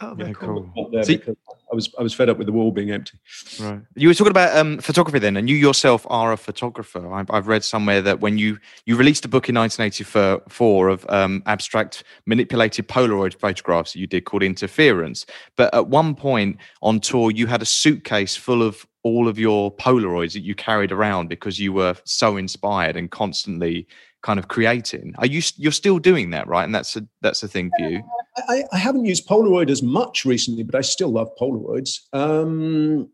[0.01, 0.69] Oh, they're Yeah, cool.
[0.75, 1.35] Not there See- because
[1.75, 3.19] I was I was fed up with the wall being empty.
[3.59, 3.81] Right.
[3.95, 7.13] You were talking about um, photography then, and you yourself are a photographer.
[7.13, 11.43] I've, I've read somewhere that when you you released a book in 1984 of um,
[11.45, 15.25] abstract manipulated Polaroid photographs that you did called Interference,
[15.57, 19.75] but at one point on tour you had a suitcase full of all of your
[19.75, 23.85] Polaroids that you carried around because you were so inspired and constantly
[24.25, 25.13] kind of creating.
[25.19, 26.63] Are you you're still doing that, right?
[26.63, 28.01] And that's a that's a thing for you.
[28.49, 31.99] I, I haven't used Polaroid as much recently, but I still love Polaroids.
[32.11, 33.09] Um,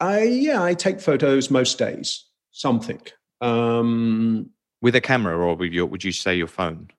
[0.00, 2.26] I yeah, I take photos most days.
[2.50, 3.00] Something
[3.40, 4.50] um,
[4.82, 6.90] with a camera, or with your would you say your phone?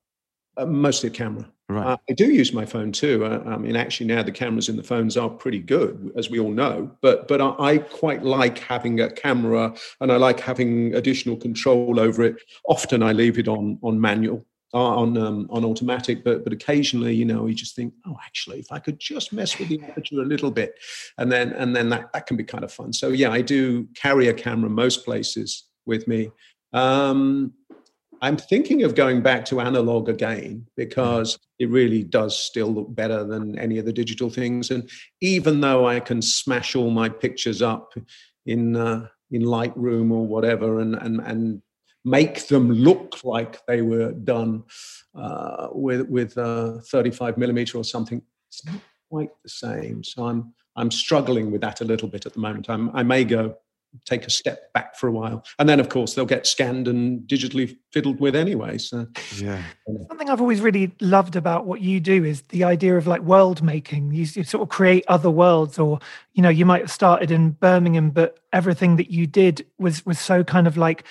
[0.57, 1.45] Uh, mostly a camera.
[1.67, 1.93] Right.
[1.93, 3.25] Uh, I do use my phone too.
[3.25, 6.39] Uh, I mean, actually, now the cameras in the phones are pretty good, as we
[6.39, 6.91] all know.
[7.01, 11.99] But but I, I, quite like having a camera, and I like having additional control
[11.99, 12.35] over it.
[12.69, 14.45] Often, I leave it on on manual,
[14.75, 16.23] uh, on um, on automatic.
[16.23, 19.57] But but occasionally, you know, you just think, oh, actually, if I could just mess
[19.57, 20.75] with the aperture a little bit,
[21.17, 22.93] and then and then that that can be kind of fun.
[22.93, 26.29] So yeah, I do carry a camera most places with me.
[26.73, 27.53] Um,
[28.21, 33.23] I'm thinking of going back to analog again because it really does still look better
[33.23, 34.71] than any of the digital things.
[34.71, 34.89] And
[35.21, 37.93] even though I can smash all my pictures up
[38.45, 41.61] in uh, in Lightroom or whatever, and and and
[42.03, 44.63] make them look like they were done
[45.15, 50.03] uh, with with uh, 35 millimeter or something, it's not quite the same.
[50.03, 52.69] So I'm I'm struggling with that a little bit at the moment.
[52.69, 53.55] I'm, I may go
[54.05, 55.43] take a step back for a while.
[55.59, 58.77] And then, of course, they'll get scanned and digitally fiddled with anyway.
[58.77, 59.63] So, yeah.
[60.07, 63.63] Something I've always really loved about what you do is the idea of like world
[63.63, 64.11] making.
[64.11, 65.99] You, you sort of create other worlds, or,
[66.33, 70.19] you know, you might have started in Birmingham, but everything that you did was was
[70.19, 71.03] so kind of like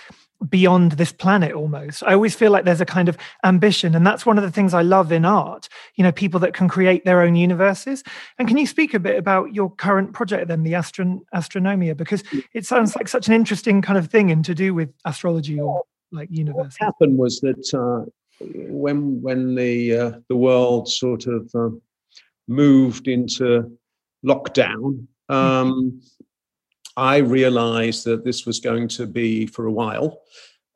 [0.48, 2.02] beyond this planet almost.
[2.02, 4.74] I always feel like there's a kind of ambition and that's one of the things
[4.74, 8.02] i love in art you know people that can create their own universes.
[8.38, 11.96] And can you speak a bit about your current project then the Astron- astronomia?
[11.96, 12.22] Because
[12.52, 15.82] it sounds like such an interesting kind of thing and to do with astrology or
[16.12, 18.08] like universe what happened was that uh,
[18.40, 21.70] when when the uh, the world sort of uh,
[22.48, 23.70] moved into
[24.24, 25.34] lockdown hmm.
[25.34, 26.00] um,
[26.96, 30.22] I realized that this was going to be for a while.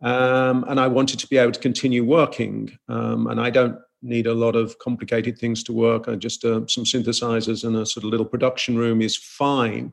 [0.01, 2.77] Um, and I wanted to be able to continue working.
[2.89, 6.09] Um, and I don't need a lot of complicated things to work.
[6.09, 9.93] I just uh, some synthesizers and a sort of little production room is fine.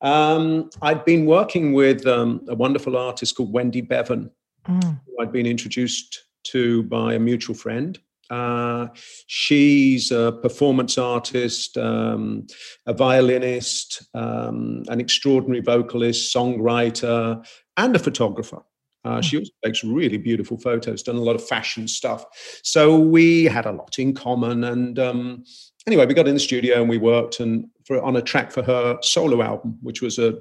[0.00, 4.30] Um, I'd been working with um, a wonderful artist called Wendy Bevan,
[4.68, 5.00] mm.
[5.06, 7.98] who I'd been introduced to by a mutual friend.
[8.30, 8.88] Uh,
[9.26, 12.46] she's a performance artist, um,
[12.86, 17.44] a violinist, um, an extraordinary vocalist, songwriter,
[17.76, 18.62] and a photographer.
[19.04, 22.24] Uh, she also takes really beautiful photos, done a lot of fashion stuff.
[22.64, 24.64] So we had a lot in common.
[24.64, 25.44] And um,
[25.86, 28.64] anyway, we got in the studio and we worked and for, on a track for
[28.64, 30.34] her solo album, which was a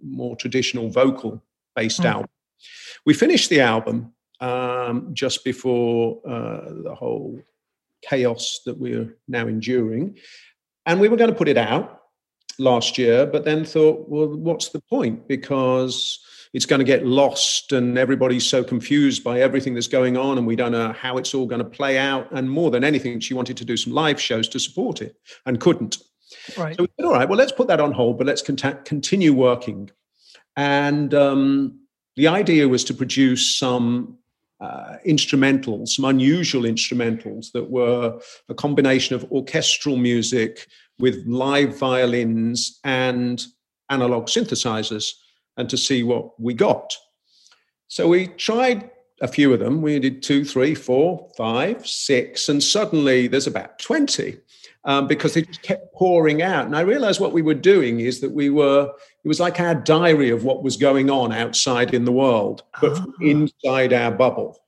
[0.00, 1.42] more traditional vocal
[1.74, 2.10] based mm.
[2.10, 2.28] album.
[3.04, 7.40] We finished the album um, just before uh, the whole
[8.02, 10.18] chaos that we're now enduring.
[10.84, 12.02] And we were going to put it out
[12.58, 15.26] last year, but then thought, well, what's the point?
[15.28, 16.20] Because
[16.52, 20.46] it's going to get lost and everybody's so confused by everything that's going on and
[20.46, 22.30] we don't know how it's all going to play out.
[22.32, 25.60] And more than anything, she wanted to do some live shows to support it and
[25.60, 25.98] couldn't.
[26.56, 26.76] Right.
[26.76, 29.32] So we said, all right, well, let's put that on hold, but let's cont- continue
[29.32, 29.90] working.
[30.56, 31.80] And um,
[32.16, 34.18] the idea was to produce some
[34.60, 40.66] uh, instrumentals, some unusual instrumentals that were a combination of orchestral music
[40.98, 43.44] with live violins and
[43.90, 45.12] analog synthesizers,
[45.56, 46.94] and to see what we got.
[47.88, 48.90] So we tried
[49.20, 49.80] a few of them.
[49.80, 54.38] We did two, three, four, five, six, and suddenly there's about 20
[54.86, 56.64] um, because they just kept pouring out.
[56.64, 58.90] And I realized what we were doing is that we were,
[59.24, 62.92] it was like our diary of what was going on outside in the world, but
[62.98, 63.12] oh.
[63.20, 64.62] inside our bubble.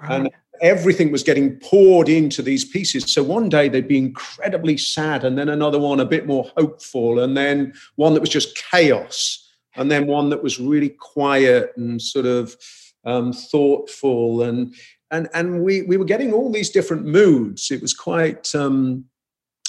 [0.00, 0.12] Right.
[0.12, 0.30] And
[0.62, 3.12] everything was getting poured into these pieces.
[3.12, 7.20] So one day they'd be incredibly sad, and then another one a bit more hopeful,
[7.20, 9.46] and then one that was just chaos,
[9.76, 12.56] and then one that was really quiet and sort of
[13.04, 14.42] um, thoughtful.
[14.42, 14.74] And
[15.10, 17.70] and and we we were getting all these different moods.
[17.70, 19.04] It was quite um,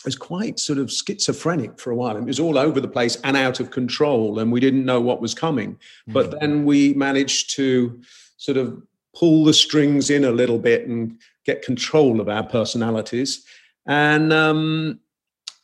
[0.06, 2.16] was quite sort of schizophrenic for a while.
[2.16, 5.22] It was all over the place and out of control, and we didn't know what
[5.22, 5.74] was coming.
[5.74, 6.14] Mm-hmm.
[6.14, 8.02] But then we managed to
[8.38, 8.82] sort of
[9.16, 13.46] pull the strings in a little bit and get control of our personalities,
[13.86, 15.00] and um,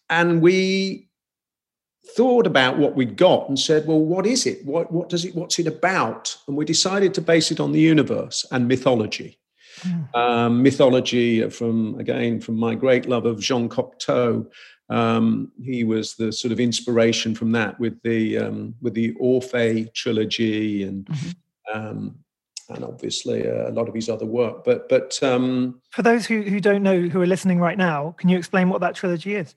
[0.10, 1.08] and we
[2.16, 4.64] thought about what we'd got and said, well, what is it?
[4.66, 5.36] What what does it?
[5.36, 6.36] What's it about?
[6.48, 9.40] And we decided to base it on the universe and mythology.
[9.82, 10.16] Mm.
[10.16, 14.48] Um, mythology from again from my great love of Jean Cocteau.
[14.90, 19.90] Um, he was the sort of inspiration from that with the um, with the Orpheus
[19.94, 21.78] trilogy and mm-hmm.
[21.80, 22.16] um,
[22.70, 24.64] and obviously a lot of his other work.
[24.64, 28.30] But but um, for those who who don't know who are listening right now, can
[28.30, 29.56] you explain what that trilogy is?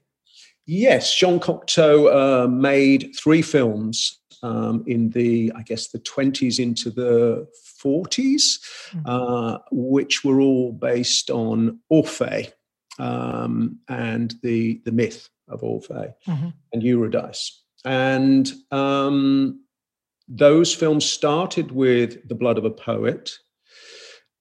[0.66, 2.12] Yes, Jean Cocteau
[2.44, 7.46] uh, made three films um, in the, I guess, the 20s into the
[7.82, 8.60] 40s,
[8.90, 9.00] mm-hmm.
[9.06, 12.48] uh, which were all based on Orpheus
[12.98, 16.48] um, and the, the myth of Orpheus mm-hmm.
[16.72, 17.62] and Eurydice.
[17.84, 19.64] And um,
[20.28, 23.32] those films started with The Blood of a Poet,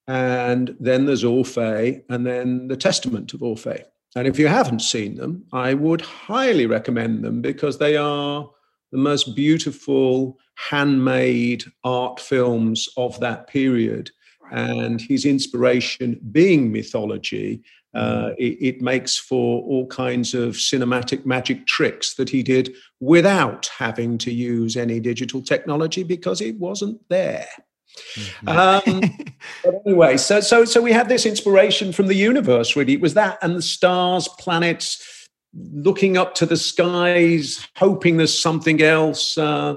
[0.07, 3.83] and then there's Orpheus, and then The Testament of Orpheus.
[4.15, 8.49] And if you haven't seen them, I would highly recommend them because they are
[8.91, 14.11] the most beautiful handmade art films of that period.
[14.51, 17.61] And his inspiration being mythology,
[17.93, 18.35] uh, mm.
[18.37, 24.17] it, it, makes for all kinds of cinematic magic tricks that he did without having
[24.19, 27.47] to use any digital technology because it wasn't there.
[28.15, 28.49] Mm-hmm.
[28.49, 29.01] Um,
[29.63, 32.75] but anyway, so so so we had this inspiration from the universe.
[32.75, 35.01] Really, it was that and the stars, planets,
[35.57, 39.37] looking up to the skies, hoping there's something else.
[39.37, 39.75] Uh,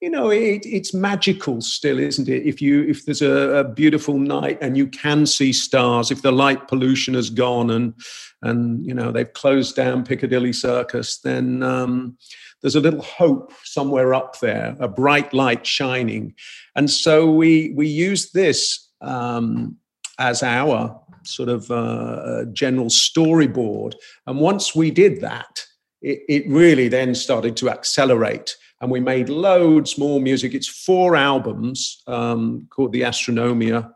[0.00, 2.46] you know, it, it's magical still, isn't it?
[2.46, 6.30] If you if there's a, a, beautiful night and you can see stars, if the
[6.30, 7.94] light pollution has gone and
[8.42, 12.18] and you know they've closed down Piccadilly Circus, then um,
[12.60, 16.34] there's a little hope somewhere up there, a bright light shining.
[16.76, 19.78] And so we we use this um,
[20.18, 23.94] as our sort of uh, general storyboard.
[24.26, 25.64] And once we did that,
[26.02, 30.52] it, it really then started to accelerate and we made loads more music.
[30.52, 33.90] It's four albums um, called the Astronomia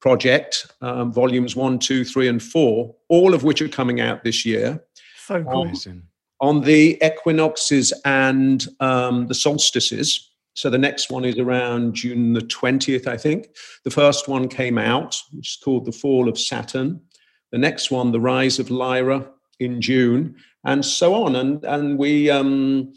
[0.00, 4.46] Project, um, volumes one, two, three, and four, all of which are coming out this
[4.46, 4.84] year.
[5.26, 5.72] So cool.
[5.86, 6.02] Um,
[6.40, 10.29] on the equinoxes and um, the solstices.
[10.54, 13.48] So the next one is around June the 20th, I think.
[13.84, 17.00] The first one came out, which is called The Fall of Saturn.
[17.52, 19.28] The next one, The Rise of Lyra
[19.58, 21.36] in June, and so on.
[21.36, 22.92] And, and we, um,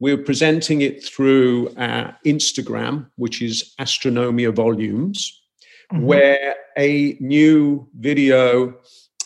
[0.00, 5.42] we're presenting it through our Instagram, which is Astronomia Volumes,
[5.92, 6.04] mm-hmm.
[6.04, 8.74] where a new video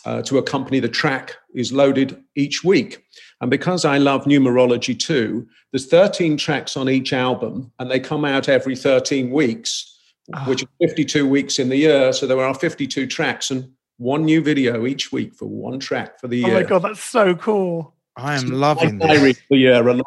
[0.04, 3.04] uh, to accompany the track is loaded each week.
[3.40, 8.24] And because I love numerology too, there's 13 tracks on each album, and they come
[8.24, 9.98] out every 13 weeks,
[10.34, 10.38] oh.
[10.48, 12.12] which are 52 weeks in the year.
[12.12, 16.28] So there are 52 tracks and one new video each week for one track for
[16.28, 16.50] the year.
[16.50, 17.94] Oh my god, that's so cool!
[18.18, 19.38] I am loving this.
[19.50, 20.02] The year with,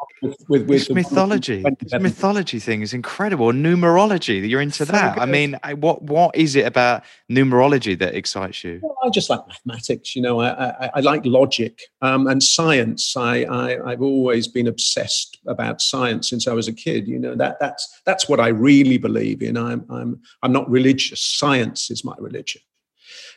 [0.48, 1.64] with, with mythology.
[1.80, 3.52] This mythology thing is incredible.
[3.52, 5.14] Numerology, you're into so that.
[5.14, 5.22] Good.
[5.22, 8.80] I mean, what what is it about numerology that excites you?
[8.82, 10.16] Well, I just like mathematics.
[10.16, 13.16] You know, I I, I like logic um, and science.
[13.16, 17.06] I, I I've always been obsessed about science since I was a kid.
[17.06, 19.56] You know that that's that's what I really believe in.
[19.56, 21.24] I'm I'm I'm not religious.
[21.24, 22.62] Science is my religion.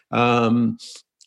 [0.09, 0.77] Um,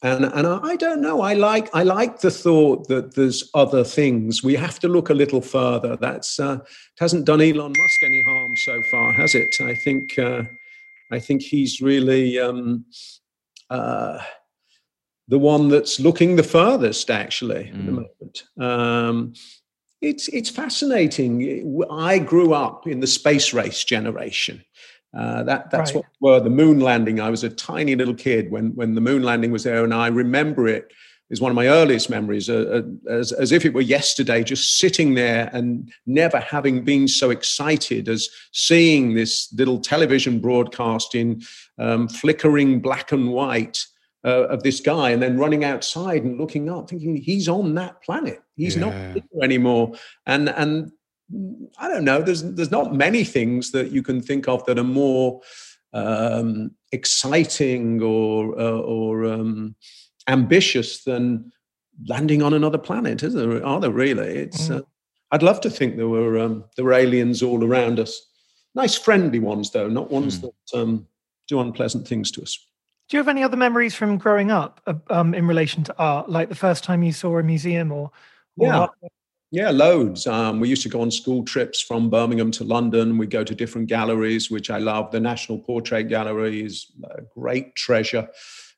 [0.03, 1.21] and and I don't know.
[1.23, 4.43] I like I like the thought that there's other things.
[4.43, 5.97] We have to look a little further.
[5.97, 9.55] That's uh, it hasn't done Elon Musk any harm so far, has it?
[9.61, 10.43] I think uh,
[11.11, 12.85] I think he's really um,
[13.71, 14.19] uh,
[15.29, 17.79] the one that's looking the furthest, actually, mm.
[17.79, 17.95] at the mm.
[17.95, 18.45] moment.
[18.61, 19.33] Um,
[20.03, 21.83] it's it's fascinating.
[21.91, 24.63] I grew up in the space race generation.
[25.17, 26.05] Uh, that that's right.
[26.21, 27.21] what were the moon landing.
[27.21, 30.09] I was a tiny little kid when when the moon landing was there, and I
[30.09, 30.93] remember it
[31.31, 34.79] is one of my earliest memories, uh, uh, as, as if it were yesterday, just
[34.79, 41.43] sitting there and never having been so excited as seeing this little television broadcast in
[41.79, 43.85] um, flickering black and white
[44.25, 48.03] uh, of this guy, and then running outside and looking up, thinking he's on that
[48.03, 48.43] planet.
[48.55, 48.83] He's yeah.
[48.83, 49.93] not here anymore,
[50.27, 50.93] and and
[51.79, 52.23] I don't know.
[52.23, 55.41] There's there's not many things that you can think of that are more
[55.93, 59.75] um, exciting or uh, or um,
[60.29, 61.53] ambitious than
[62.07, 63.65] landing on another planet, is there?
[63.65, 64.29] Are there really?
[64.39, 64.69] It's.
[64.69, 64.79] Mm.
[64.79, 64.83] Uh,
[65.33, 68.21] I'd love to think there were um, there were aliens all around us.
[68.75, 70.43] Nice, friendly ones, though, not ones mm.
[70.43, 71.07] that um,
[71.49, 72.59] do unpleasant things to us.
[73.09, 76.29] Do you have any other memories from growing up uh, um, in relation to art,
[76.29, 78.11] like the first time you saw a museum or?
[78.57, 78.91] or yeah, art?
[79.53, 80.27] Yeah, loads.
[80.27, 83.17] Um, we used to go on school trips from Birmingham to London.
[83.17, 85.13] We go to different galleries, which I love.
[85.13, 88.29] The National Portrait Gallery is a great treasure.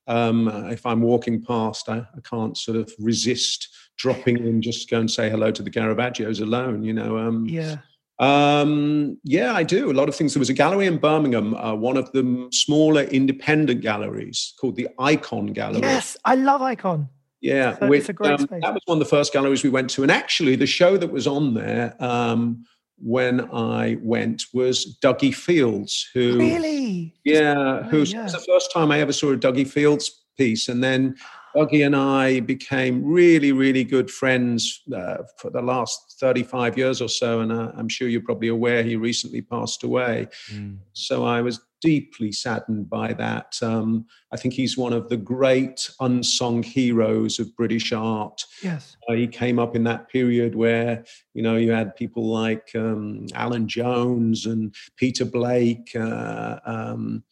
[0.07, 4.95] Um, if I'm walking past, I, I, can't sort of resist dropping in just to
[4.95, 6.83] go and say hello to the Caravaggios alone.
[6.83, 7.19] You know.
[7.19, 7.77] Um, yeah.
[8.19, 9.91] Um, yeah, I do.
[9.91, 10.35] A lot of things.
[10.35, 14.89] There was a gallery in Birmingham, uh, one of the smaller independent galleries called the
[14.99, 15.83] Ikon Gallery.
[15.83, 17.09] Yes, I love Ikon.
[17.41, 20.03] Yeah, so which, um, that was one of the first galleries we went to.
[20.03, 22.65] And actually, the show that was on there um,
[22.97, 28.25] when I went was Duggie Fields, who really, yeah, oh, who's yeah.
[28.25, 30.69] was the first time I ever saw a Duggie Fields piece.
[30.69, 31.17] And then
[31.55, 37.09] Duggie and I became really, really good friends uh, for the last 35 years or
[37.09, 37.41] so.
[37.41, 40.29] And uh, I'm sure you're probably aware he recently passed away.
[40.53, 40.79] Mm.
[40.93, 43.57] So I was deeply saddened by that.
[43.63, 48.45] Um, I think he's one of the great unsung heroes of British art.
[48.63, 48.97] Yes.
[49.09, 51.05] Uh, he came up in that period where,
[51.35, 57.23] you know, you had people like um, Alan Jones and Peter Blake uh, um,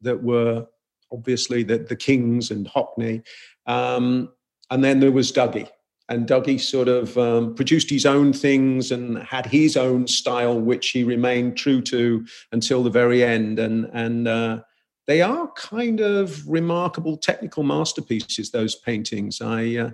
[0.00, 0.66] that were
[1.12, 3.22] obviously the, the Kings and Hockney.
[3.66, 4.30] Um,
[4.70, 5.68] and then there was Duggie.
[6.10, 10.88] And Duggie sort of um, produced his own things and had his own style, which
[10.90, 13.60] he remained true to until the very end.
[13.60, 14.60] And, and uh,
[15.06, 19.40] they are kind of remarkable technical masterpieces, those paintings.
[19.40, 19.90] I, uh,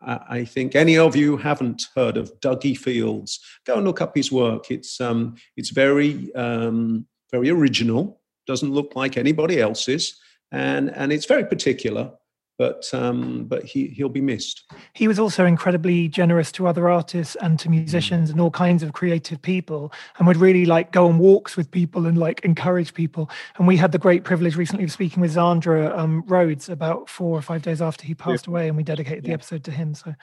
[0.00, 4.16] I, I, think any of you haven't heard of Duggie Fields, go and look up
[4.16, 4.70] his work.
[4.70, 10.20] It's, um, it's very, um, very original, doesn't look like anybody else's,
[10.52, 12.12] and, and it's very particular
[12.58, 14.64] but um, but he he'll be missed.
[14.92, 18.92] He was also incredibly generous to other artists and to musicians and all kinds of
[18.92, 23.28] creative people, and would really like go on walks with people and like encourage people.
[23.56, 27.36] And we had the great privilege recently of speaking with Zandra um, Rhodes about four
[27.36, 28.50] or five days after he passed yeah.
[28.50, 29.94] away, and we dedicated the episode to him.
[29.94, 30.14] So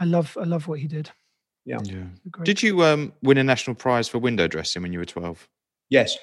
[0.00, 1.10] I love I love what he did.
[1.64, 1.78] Yeah.
[1.82, 2.04] yeah.
[2.44, 5.46] Did you um, win a national prize for window dressing when you were twelve?
[5.90, 6.16] Yes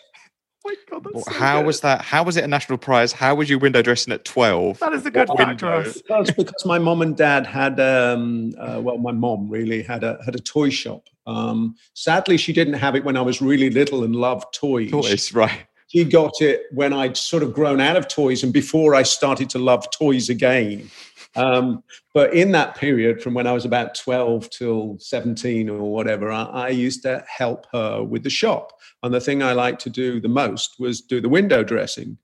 [0.66, 1.68] my god, so how good.
[1.68, 2.02] was that?
[2.02, 3.12] How was it a national prize?
[3.12, 4.80] How was you window dressing at twelve?
[4.80, 6.02] That is a good fact for us.
[6.10, 10.20] That's because my mom and dad had, um, uh, well, my mom really had a
[10.26, 11.08] had a toy shop.
[11.28, 14.92] Um, sadly, she didn't have it when I was really little and loved toys.
[14.92, 15.66] Toys, right?
[15.88, 19.50] She got it when I'd sort of grown out of toys and before I started
[19.52, 20.90] to love toys again.
[21.36, 26.32] Um, but in that period, from when I was about 12 till 17 or whatever,
[26.32, 28.75] I, I, used to help her with the shop.
[29.06, 32.18] And the thing I liked to do the most was do the window dressing.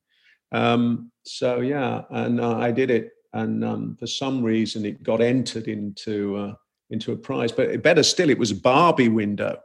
[0.52, 3.12] Um, so, yeah, and uh, I did it.
[3.34, 6.54] And um, for some reason, it got entered into, uh,
[6.90, 7.52] into a prize.
[7.52, 9.60] But better still, it was a Barbie window.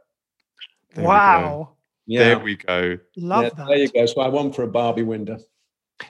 [0.93, 1.73] There wow.
[2.05, 2.19] Yeah.
[2.19, 2.99] There we go.
[3.17, 3.67] Love yeah, that.
[3.67, 4.05] There you go.
[4.05, 5.39] So I won for a Barbie window.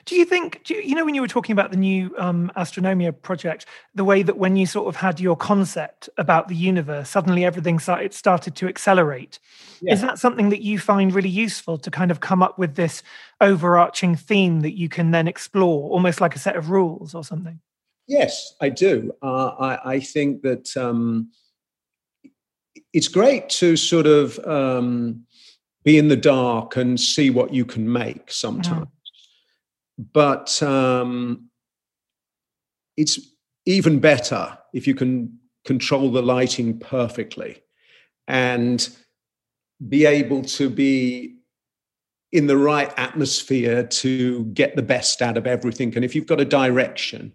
[0.04, 2.52] Do you think, do you, you, know, when you were talking about the new um,
[2.56, 7.08] Astronomia project, the way that when you sort of had your concept about the universe,
[7.08, 9.38] suddenly everything started, started to accelerate?
[9.80, 9.94] Yeah.
[9.94, 13.02] Is that something that you find really useful to kind of come up with this
[13.40, 17.60] overarching theme that you can then explore, almost like a set of rules or something?
[18.06, 19.12] Yes, I do.
[19.22, 21.30] Uh, I, I, think that um,
[22.94, 25.26] it's great to sort of um,
[25.84, 28.86] be in the dark and see what you can make sometimes.
[28.86, 28.97] Mm
[29.98, 31.48] but um,
[32.96, 33.18] it's
[33.66, 37.62] even better if you can control the lighting perfectly
[38.26, 38.88] and
[39.88, 41.36] be able to be
[42.32, 45.94] in the right atmosphere to get the best out of everything.
[45.96, 47.32] And if you've got a direction,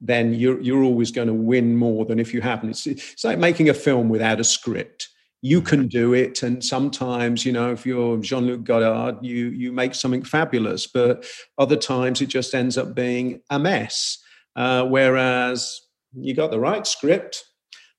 [0.00, 2.70] then you're you're always going to win more than if you haven't.
[2.70, 5.08] It's, it's like making a film without a script
[5.44, 9.94] you can do it and sometimes you know if you're jean-luc godard you you make
[9.94, 11.26] something fabulous but
[11.58, 14.24] other times it just ends up being a mess
[14.56, 15.82] uh, whereas
[16.14, 17.44] you got the right script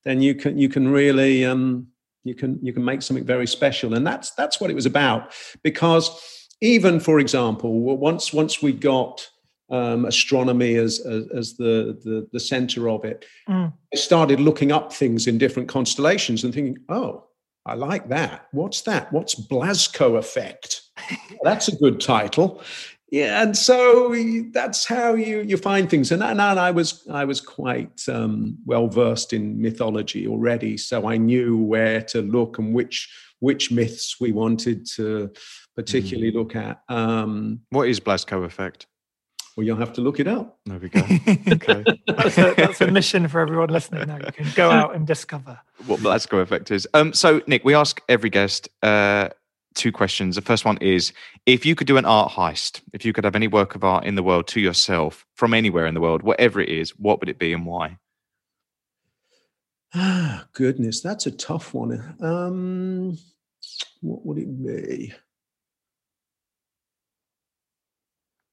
[0.05, 1.85] then you can you can really um,
[2.23, 5.31] you can you can make something very special and that's that's what it was about
[5.61, 9.29] because even for example once once we got
[9.69, 13.25] um, astronomy as, as, as the, the, the center of it.
[13.49, 13.73] Mm.
[13.91, 17.23] I started looking up things in different constellations and thinking, oh,
[17.65, 18.47] I like that.
[18.51, 19.11] What's that?
[19.11, 20.81] What's Blasco effect?
[21.43, 22.61] that's a good title.
[23.11, 24.15] Yeah, and so
[24.51, 26.11] that's how you you find things.
[26.11, 31.17] And, and I was I was quite um, well versed in mythology already, so I
[31.17, 33.09] knew where to look and which
[33.39, 35.31] which myths we wanted to
[35.75, 36.35] particularly mm.
[36.35, 36.81] look at.
[36.89, 38.87] Um, what is Blasco effect?
[39.55, 40.59] Well, you'll have to look it up.
[40.65, 40.99] There we go.
[40.99, 41.83] Okay.
[42.07, 44.17] that's, a, that's, a, mission for everyone listening now.
[44.17, 46.85] You can go out and discover what Blasco effect is.
[46.93, 49.29] Um, so, Nick, we ask every guest uh,
[49.73, 50.35] two questions.
[50.35, 51.13] The first one is
[51.45, 54.03] if you could do an art heist, if you could have any work of art
[54.03, 57.29] in the world to yourself from anywhere in the world, whatever it is, what would
[57.29, 57.97] it be and why?
[59.93, 62.15] Ah, goodness, that's a tough one.
[62.19, 63.17] Um,
[64.01, 65.13] what would it be?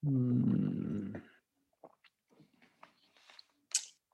[0.05, 1.15] Hmm.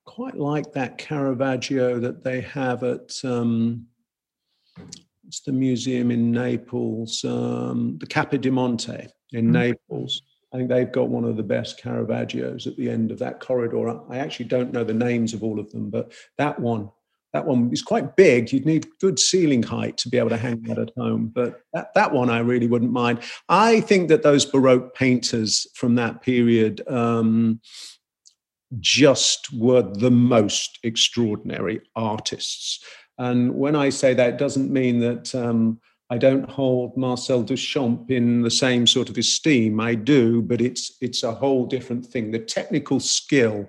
[0.05, 3.87] Quite like that Caravaggio that they have at um,
[5.29, 9.51] it's the museum in Naples, um, the Monte in mm.
[9.51, 10.23] Naples.
[10.51, 14.01] I think they've got one of the best Caravaggios at the end of that corridor.
[14.09, 16.89] I actually don't know the names of all of them, but that one
[17.33, 18.51] that one is quite big.
[18.51, 21.31] You'd need good ceiling height to be able to hang that at home.
[21.33, 23.19] But that, that one I really wouldn't mind.
[23.47, 27.61] I think that those Baroque painters from that period, um,
[28.79, 32.83] just were the most extraordinary artists.
[33.17, 38.09] And when I say that, it doesn't mean that um, I don't hold Marcel Duchamp
[38.09, 39.79] in the same sort of esteem.
[39.79, 42.31] I do, but it's it's a whole different thing.
[42.31, 43.67] The technical skill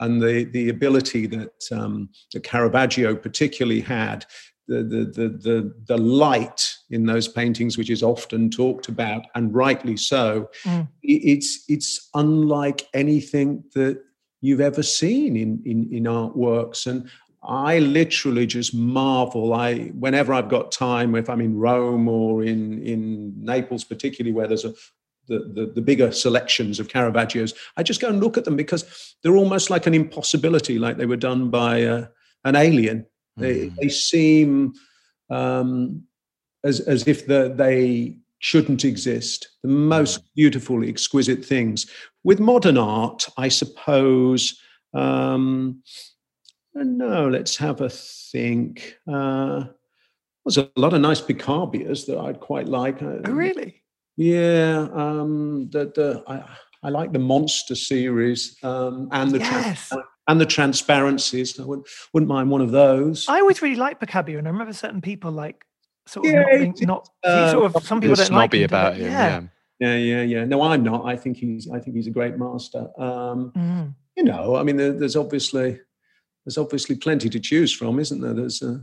[0.00, 4.26] and the the ability that um, that Caravaggio particularly had,
[4.68, 9.54] the, the the the the light in those paintings, which is often talked about and
[9.54, 10.88] rightly so, mm.
[11.02, 14.02] it's it's unlike anything that
[14.40, 17.08] you've ever seen in in in artworks and
[17.48, 19.54] I literally just marvel.
[19.54, 24.48] I whenever I've got time, if I'm in Rome or in in Naples, particularly where
[24.48, 24.74] there's a
[25.28, 29.14] the, the, the, bigger selections of Caravaggios, I just go and look at them because
[29.22, 32.06] they're almost like an impossibility, like they were done by uh,
[32.44, 33.06] an alien.
[33.38, 33.42] Mm.
[33.42, 34.74] They, they seem
[35.30, 36.04] um,
[36.64, 39.48] as, as if the, they shouldn't exist.
[39.62, 41.90] The most beautiful, exquisite things.
[42.24, 44.60] With modern art, I suppose.
[44.94, 45.82] Um,
[46.74, 48.96] no, let's have a think.
[49.10, 49.64] Uh,
[50.44, 53.02] there's a lot of nice Picabias that I'd quite like.
[53.02, 53.82] Uh, oh, really?
[54.16, 54.88] Yeah.
[54.92, 56.44] Um, the, the, I,
[56.82, 59.88] I like the Monster series um, and the yes.
[59.88, 61.58] trans- and the transparencies.
[61.60, 63.26] I wouldn't, wouldn't mind one of those.
[63.28, 65.64] I always really like Picabia, and I remember certain people like
[66.06, 68.96] sort of yeah, not, being, not uh, sort of some people don't like him, about
[68.96, 69.10] him.
[69.10, 69.40] Yeah.
[69.80, 69.94] yeah.
[69.94, 70.44] yeah, yeah, yeah.
[70.44, 71.06] No, I'm not.
[71.06, 71.70] I think he's.
[71.70, 72.88] I think he's a great master.
[73.00, 73.94] Um, mm.
[74.16, 75.78] You know, I mean, there, there's obviously
[76.46, 78.32] there's obviously plenty to choose from, isn't there?
[78.32, 78.78] There's, uh,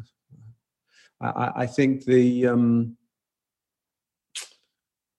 [1.22, 2.98] I, I, think the, um,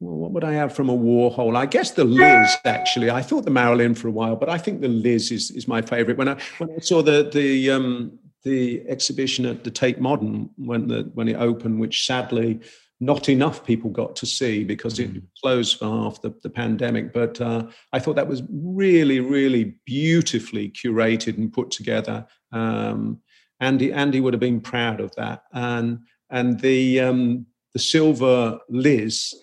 [0.05, 1.57] well, what would I have from a Warhol?
[1.57, 3.11] I guess the Liz, actually.
[3.11, 5.81] I thought the Marilyn for a while, but I think the Liz is, is my
[5.81, 6.19] favorite.
[6.19, 10.89] When I, when I saw the, the, um, the exhibition at the Tate Modern when,
[10.89, 12.61] the, when it opened, which sadly
[13.01, 15.23] not enough people got to see because it mm.
[15.43, 17.13] closed for half the, the pandemic.
[17.13, 22.27] But uh, I thought that was really, really beautifully curated and put together.
[22.53, 23.21] Um,
[23.61, 25.45] Andy, Andy would have been proud of that.
[25.53, 26.01] And
[26.31, 29.35] and the um, the silver Liz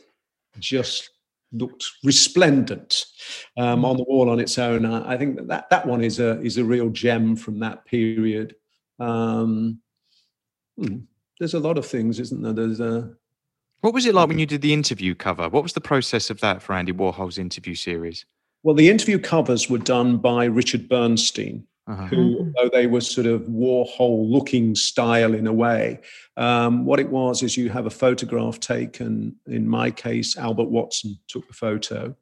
[0.59, 1.09] just
[1.53, 3.05] looked resplendent
[3.57, 4.85] um, on the wall on its own.
[4.85, 7.85] I, I think that, that that one is a is a real gem from that
[7.85, 8.55] period.
[8.99, 9.79] Um,
[10.77, 10.99] hmm,
[11.39, 12.53] there's a lot of things, isn't there?
[12.53, 13.13] There's a
[13.81, 15.49] what was it like when you did the interview cover?
[15.49, 18.25] What was the process of that for Andy Warhol's interview series?
[18.63, 22.05] Well, the interview covers were done by Richard Bernstein, uh-huh.
[22.05, 22.51] who, mm-hmm.
[22.57, 25.99] although they were sort of Warhol looking style in a way,
[26.37, 29.35] um, what it was is you have a photograph taken.
[29.47, 32.15] In my case, Albert Watson took the photo.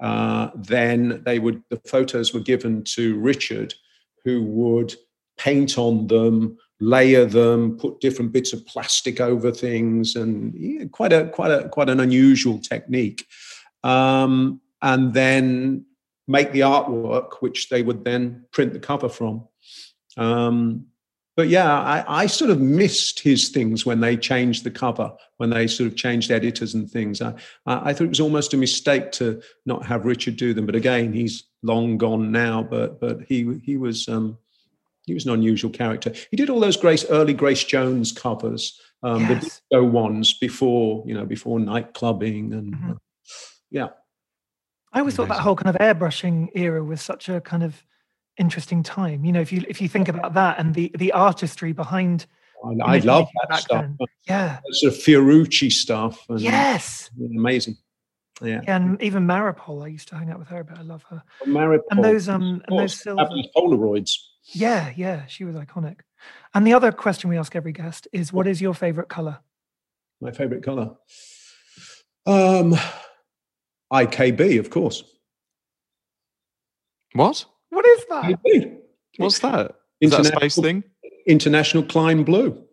[0.00, 3.74] Uh, then they would the photos were given to Richard,
[4.24, 4.94] who would
[5.38, 11.12] paint on them, layer them, put different bits of plastic over things, and yeah, quite
[11.12, 13.26] a quite a quite an unusual technique.
[13.84, 15.86] Um, and then
[16.32, 19.46] make the artwork, which they would then print the cover from.
[20.16, 20.86] Um,
[21.36, 25.48] but yeah, I, I, sort of missed his things when they changed the cover, when
[25.48, 27.22] they sort of changed editors and things.
[27.22, 27.34] I,
[27.66, 30.66] I thought it was almost a mistake to not have Richard do them.
[30.66, 32.62] But again, he's long gone now.
[32.62, 34.36] But but he he was um,
[35.06, 36.12] he was an unusual character.
[36.30, 39.28] He did all those Grace early Grace Jones covers, um, yes.
[39.28, 42.90] the disco ones before you know before night clubbing and mm-hmm.
[42.90, 42.94] uh,
[43.70, 43.88] yeah.
[44.92, 45.28] I always Amazing.
[45.28, 47.84] thought that whole kind of airbrushing era was such a kind of
[48.38, 49.24] interesting time.
[49.24, 52.26] You know, if you if you think about that and the the artistry behind.
[52.64, 53.82] I, I love that stuff.
[53.82, 53.98] Then.
[54.28, 56.24] Yeah, sort of Fiorucci stuff.
[56.28, 57.76] And, yes, amazing.
[58.40, 58.60] Yeah.
[58.64, 58.76] yeah.
[58.76, 61.22] and even Maripol, I used to hang out with her, but I love her.
[61.44, 64.12] Maripol, and those um and those silver Polaroids.
[64.52, 66.00] Yeah, yeah, she was iconic.
[66.54, 69.38] And the other question we ask every guest is what is your favorite color?
[70.20, 70.92] My favorite color?
[72.26, 72.76] Um
[73.92, 75.04] IKB, of course.
[77.14, 77.44] What?
[77.70, 78.24] What is that?
[78.24, 78.78] IKB.
[79.18, 79.76] What's that?
[80.00, 80.84] Is that a space thing?
[81.26, 82.64] International Klein Blue.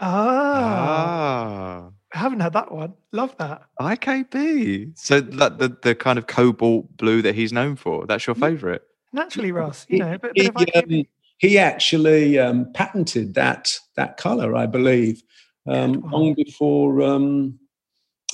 [0.00, 1.88] Ah.
[1.88, 1.90] ah.
[2.14, 2.94] I haven't had that one.
[3.12, 3.62] Love that.
[3.80, 4.98] IKB.
[4.98, 8.06] So that the, the kind of cobalt blue that he's known for.
[8.06, 8.82] That's your favorite?
[9.16, 9.86] naturally, Ross.
[9.88, 11.04] You know, but, he, um,
[11.38, 15.22] he actually um, patented that that color, I believe,
[15.66, 17.58] um, long before um,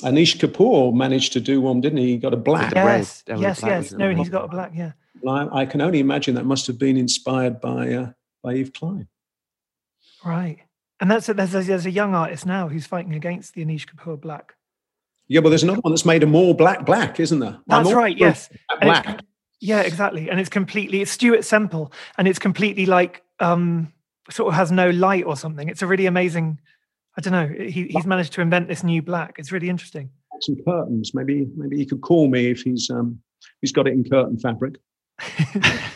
[0.01, 2.07] Anish Kapoor managed to do one, didn't he?
[2.07, 2.73] He got a black.
[2.73, 3.91] Yes, yes, yes.
[3.91, 4.71] No, and he's got a black.
[4.73, 4.93] Yeah.
[5.27, 9.07] I, I, can only imagine that must have been inspired by uh, by Yves Klein.
[10.25, 10.59] Right,
[10.99, 13.87] and that's a, there's a, there's a young artist now who's fighting against the Anish
[13.87, 14.55] Kapoor black.
[15.27, 17.59] Yeah, but there's another one that's made a more black black, isn't there?
[17.67, 18.17] That's right.
[18.17, 18.49] Yes,
[18.81, 19.21] black.
[19.61, 20.29] Yeah, exactly.
[20.29, 23.93] And it's completely it's Stuart Semple, and it's completely like um
[24.29, 25.69] sort of has no light or something.
[25.69, 26.59] It's a really amazing.
[27.17, 27.47] I don't know.
[27.47, 29.35] He, he's managed to invent this new black.
[29.37, 30.09] It's really interesting.
[30.41, 31.13] Some curtains.
[31.13, 33.19] Maybe maybe he could call me if he's um
[33.61, 34.75] he's got it in curtain fabric.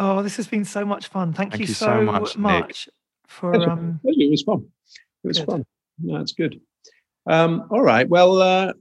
[0.00, 1.32] Oh, this has been so much fun.
[1.32, 2.88] Thank, Thank you, you so, so much, much,
[3.26, 3.70] for Pleasure.
[3.70, 4.20] um, Pleasure.
[4.20, 4.64] It was fun.
[5.24, 5.46] It was Good.
[5.46, 5.66] fun.
[6.00, 6.60] No, it's good.
[7.26, 8.08] Um, all right.
[8.08, 8.72] Well, uh,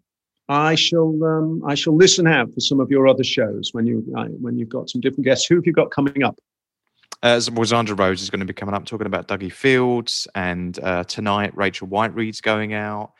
[0.48, 1.18] I shall.
[1.24, 4.60] Um, I shall listen out for some of your other shows when you uh, when
[4.60, 5.48] you've got some different guests.
[5.48, 6.38] Who have you got coming up?
[7.24, 10.28] Uh, so, well, Zandra Rhodes is going to be coming up talking about Duggie Fields,
[10.36, 13.14] and uh, tonight Rachel White Whiteread's going out,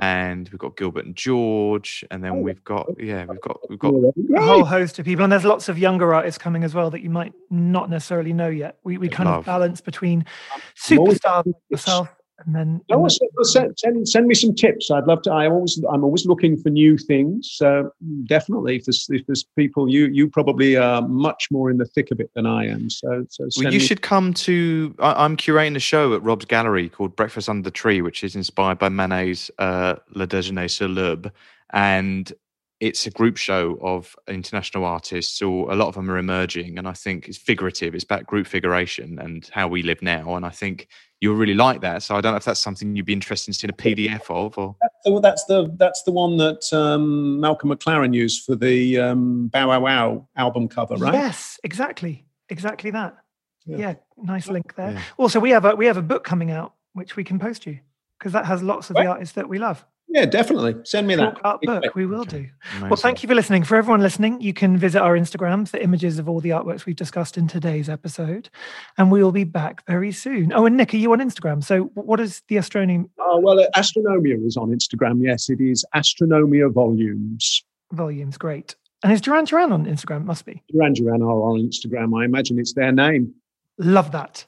[0.00, 3.78] and we've got Gilbert and George, and then Oh, we've got yeah, we've got we've
[3.78, 6.90] got a whole host of people, and there's lots of younger artists coming as well
[6.90, 8.78] that you might not necessarily know yet.
[8.82, 9.40] We we kind Love.
[9.40, 14.26] of balance between I'm superstars like yourself and then No, well, send, send, send, send
[14.26, 14.90] me some tips.
[14.90, 15.32] I'd love to.
[15.32, 17.50] I always, I'm always looking for new things.
[17.54, 17.90] So
[18.26, 22.10] definitely, if there's, if there's people, you you probably are much more in the thick
[22.10, 22.90] of it than I am.
[22.90, 24.94] So, so Well, you me- should come to.
[24.98, 28.36] I, I'm curating a show at Rob's Gallery called Breakfast Under the Tree, which is
[28.36, 31.32] inspired by Manet's uh, Le Déjeuner sur l'herbe,
[31.72, 32.32] and
[32.80, 35.40] it's a group show of international artists.
[35.40, 37.94] Or a lot of them are emerging, and I think it's figurative.
[37.94, 40.88] It's about group figuration and how we live now, and I think
[41.20, 42.02] you'll really like that.
[42.02, 44.56] So I don't know if that's something you'd be interested in seeing a PDF of,
[44.58, 49.48] or So that's the that's the one that um, Malcolm McLaren used for the um,
[49.48, 51.14] Bow Wow Wow album cover, right?
[51.14, 53.16] Yes, exactly, exactly that.
[53.64, 53.76] Yeah.
[53.78, 54.92] Yeah, nice link there.
[54.92, 55.02] Yeah.
[55.16, 57.78] Also, we have a we have a book coming out which we can post you
[58.18, 59.84] because that has lots of the artists that we love.
[60.08, 60.76] Yeah, definitely.
[60.84, 61.34] Send me that.
[61.36, 62.46] Talk art book, we will do.
[62.80, 63.64] Well, thank you for listening.
[63.64, 66.96] For everyone listening, you can visit our Instagram for images of all the artworks we've
[66.96, 68.48] discussed in today's episode,
[68.96, 70.52] and we will be back very soon.
[70.52, 71.62] Oh, and Nick, are you on Instagram?
[71.62, 75.22] So, what is the astronomy Oh well, uh, Astronomia is on Instagram.
[75.22, 77.64] Yes, it is Astronomia Volumes.
[77.92, 78.38] volumes?
[78.38, 78.76] Great.
[79.02, 80.24] And is Duran Duran on Instagram?
[80.24, 80.62] Must be.
[80.72, 82.18] Duran Duran are on Instagram.
[82.18, 83.34] I imagine it's their name.
[83.78, 84.46] Love that.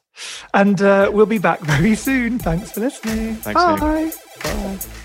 [0.54, 2.38] And uh, we'll be back very soon.
[2.38, 3.36] Thanks for listening.
[3.36, 4.14] Thanks, Nick.
[4.40, 5.04] Bye.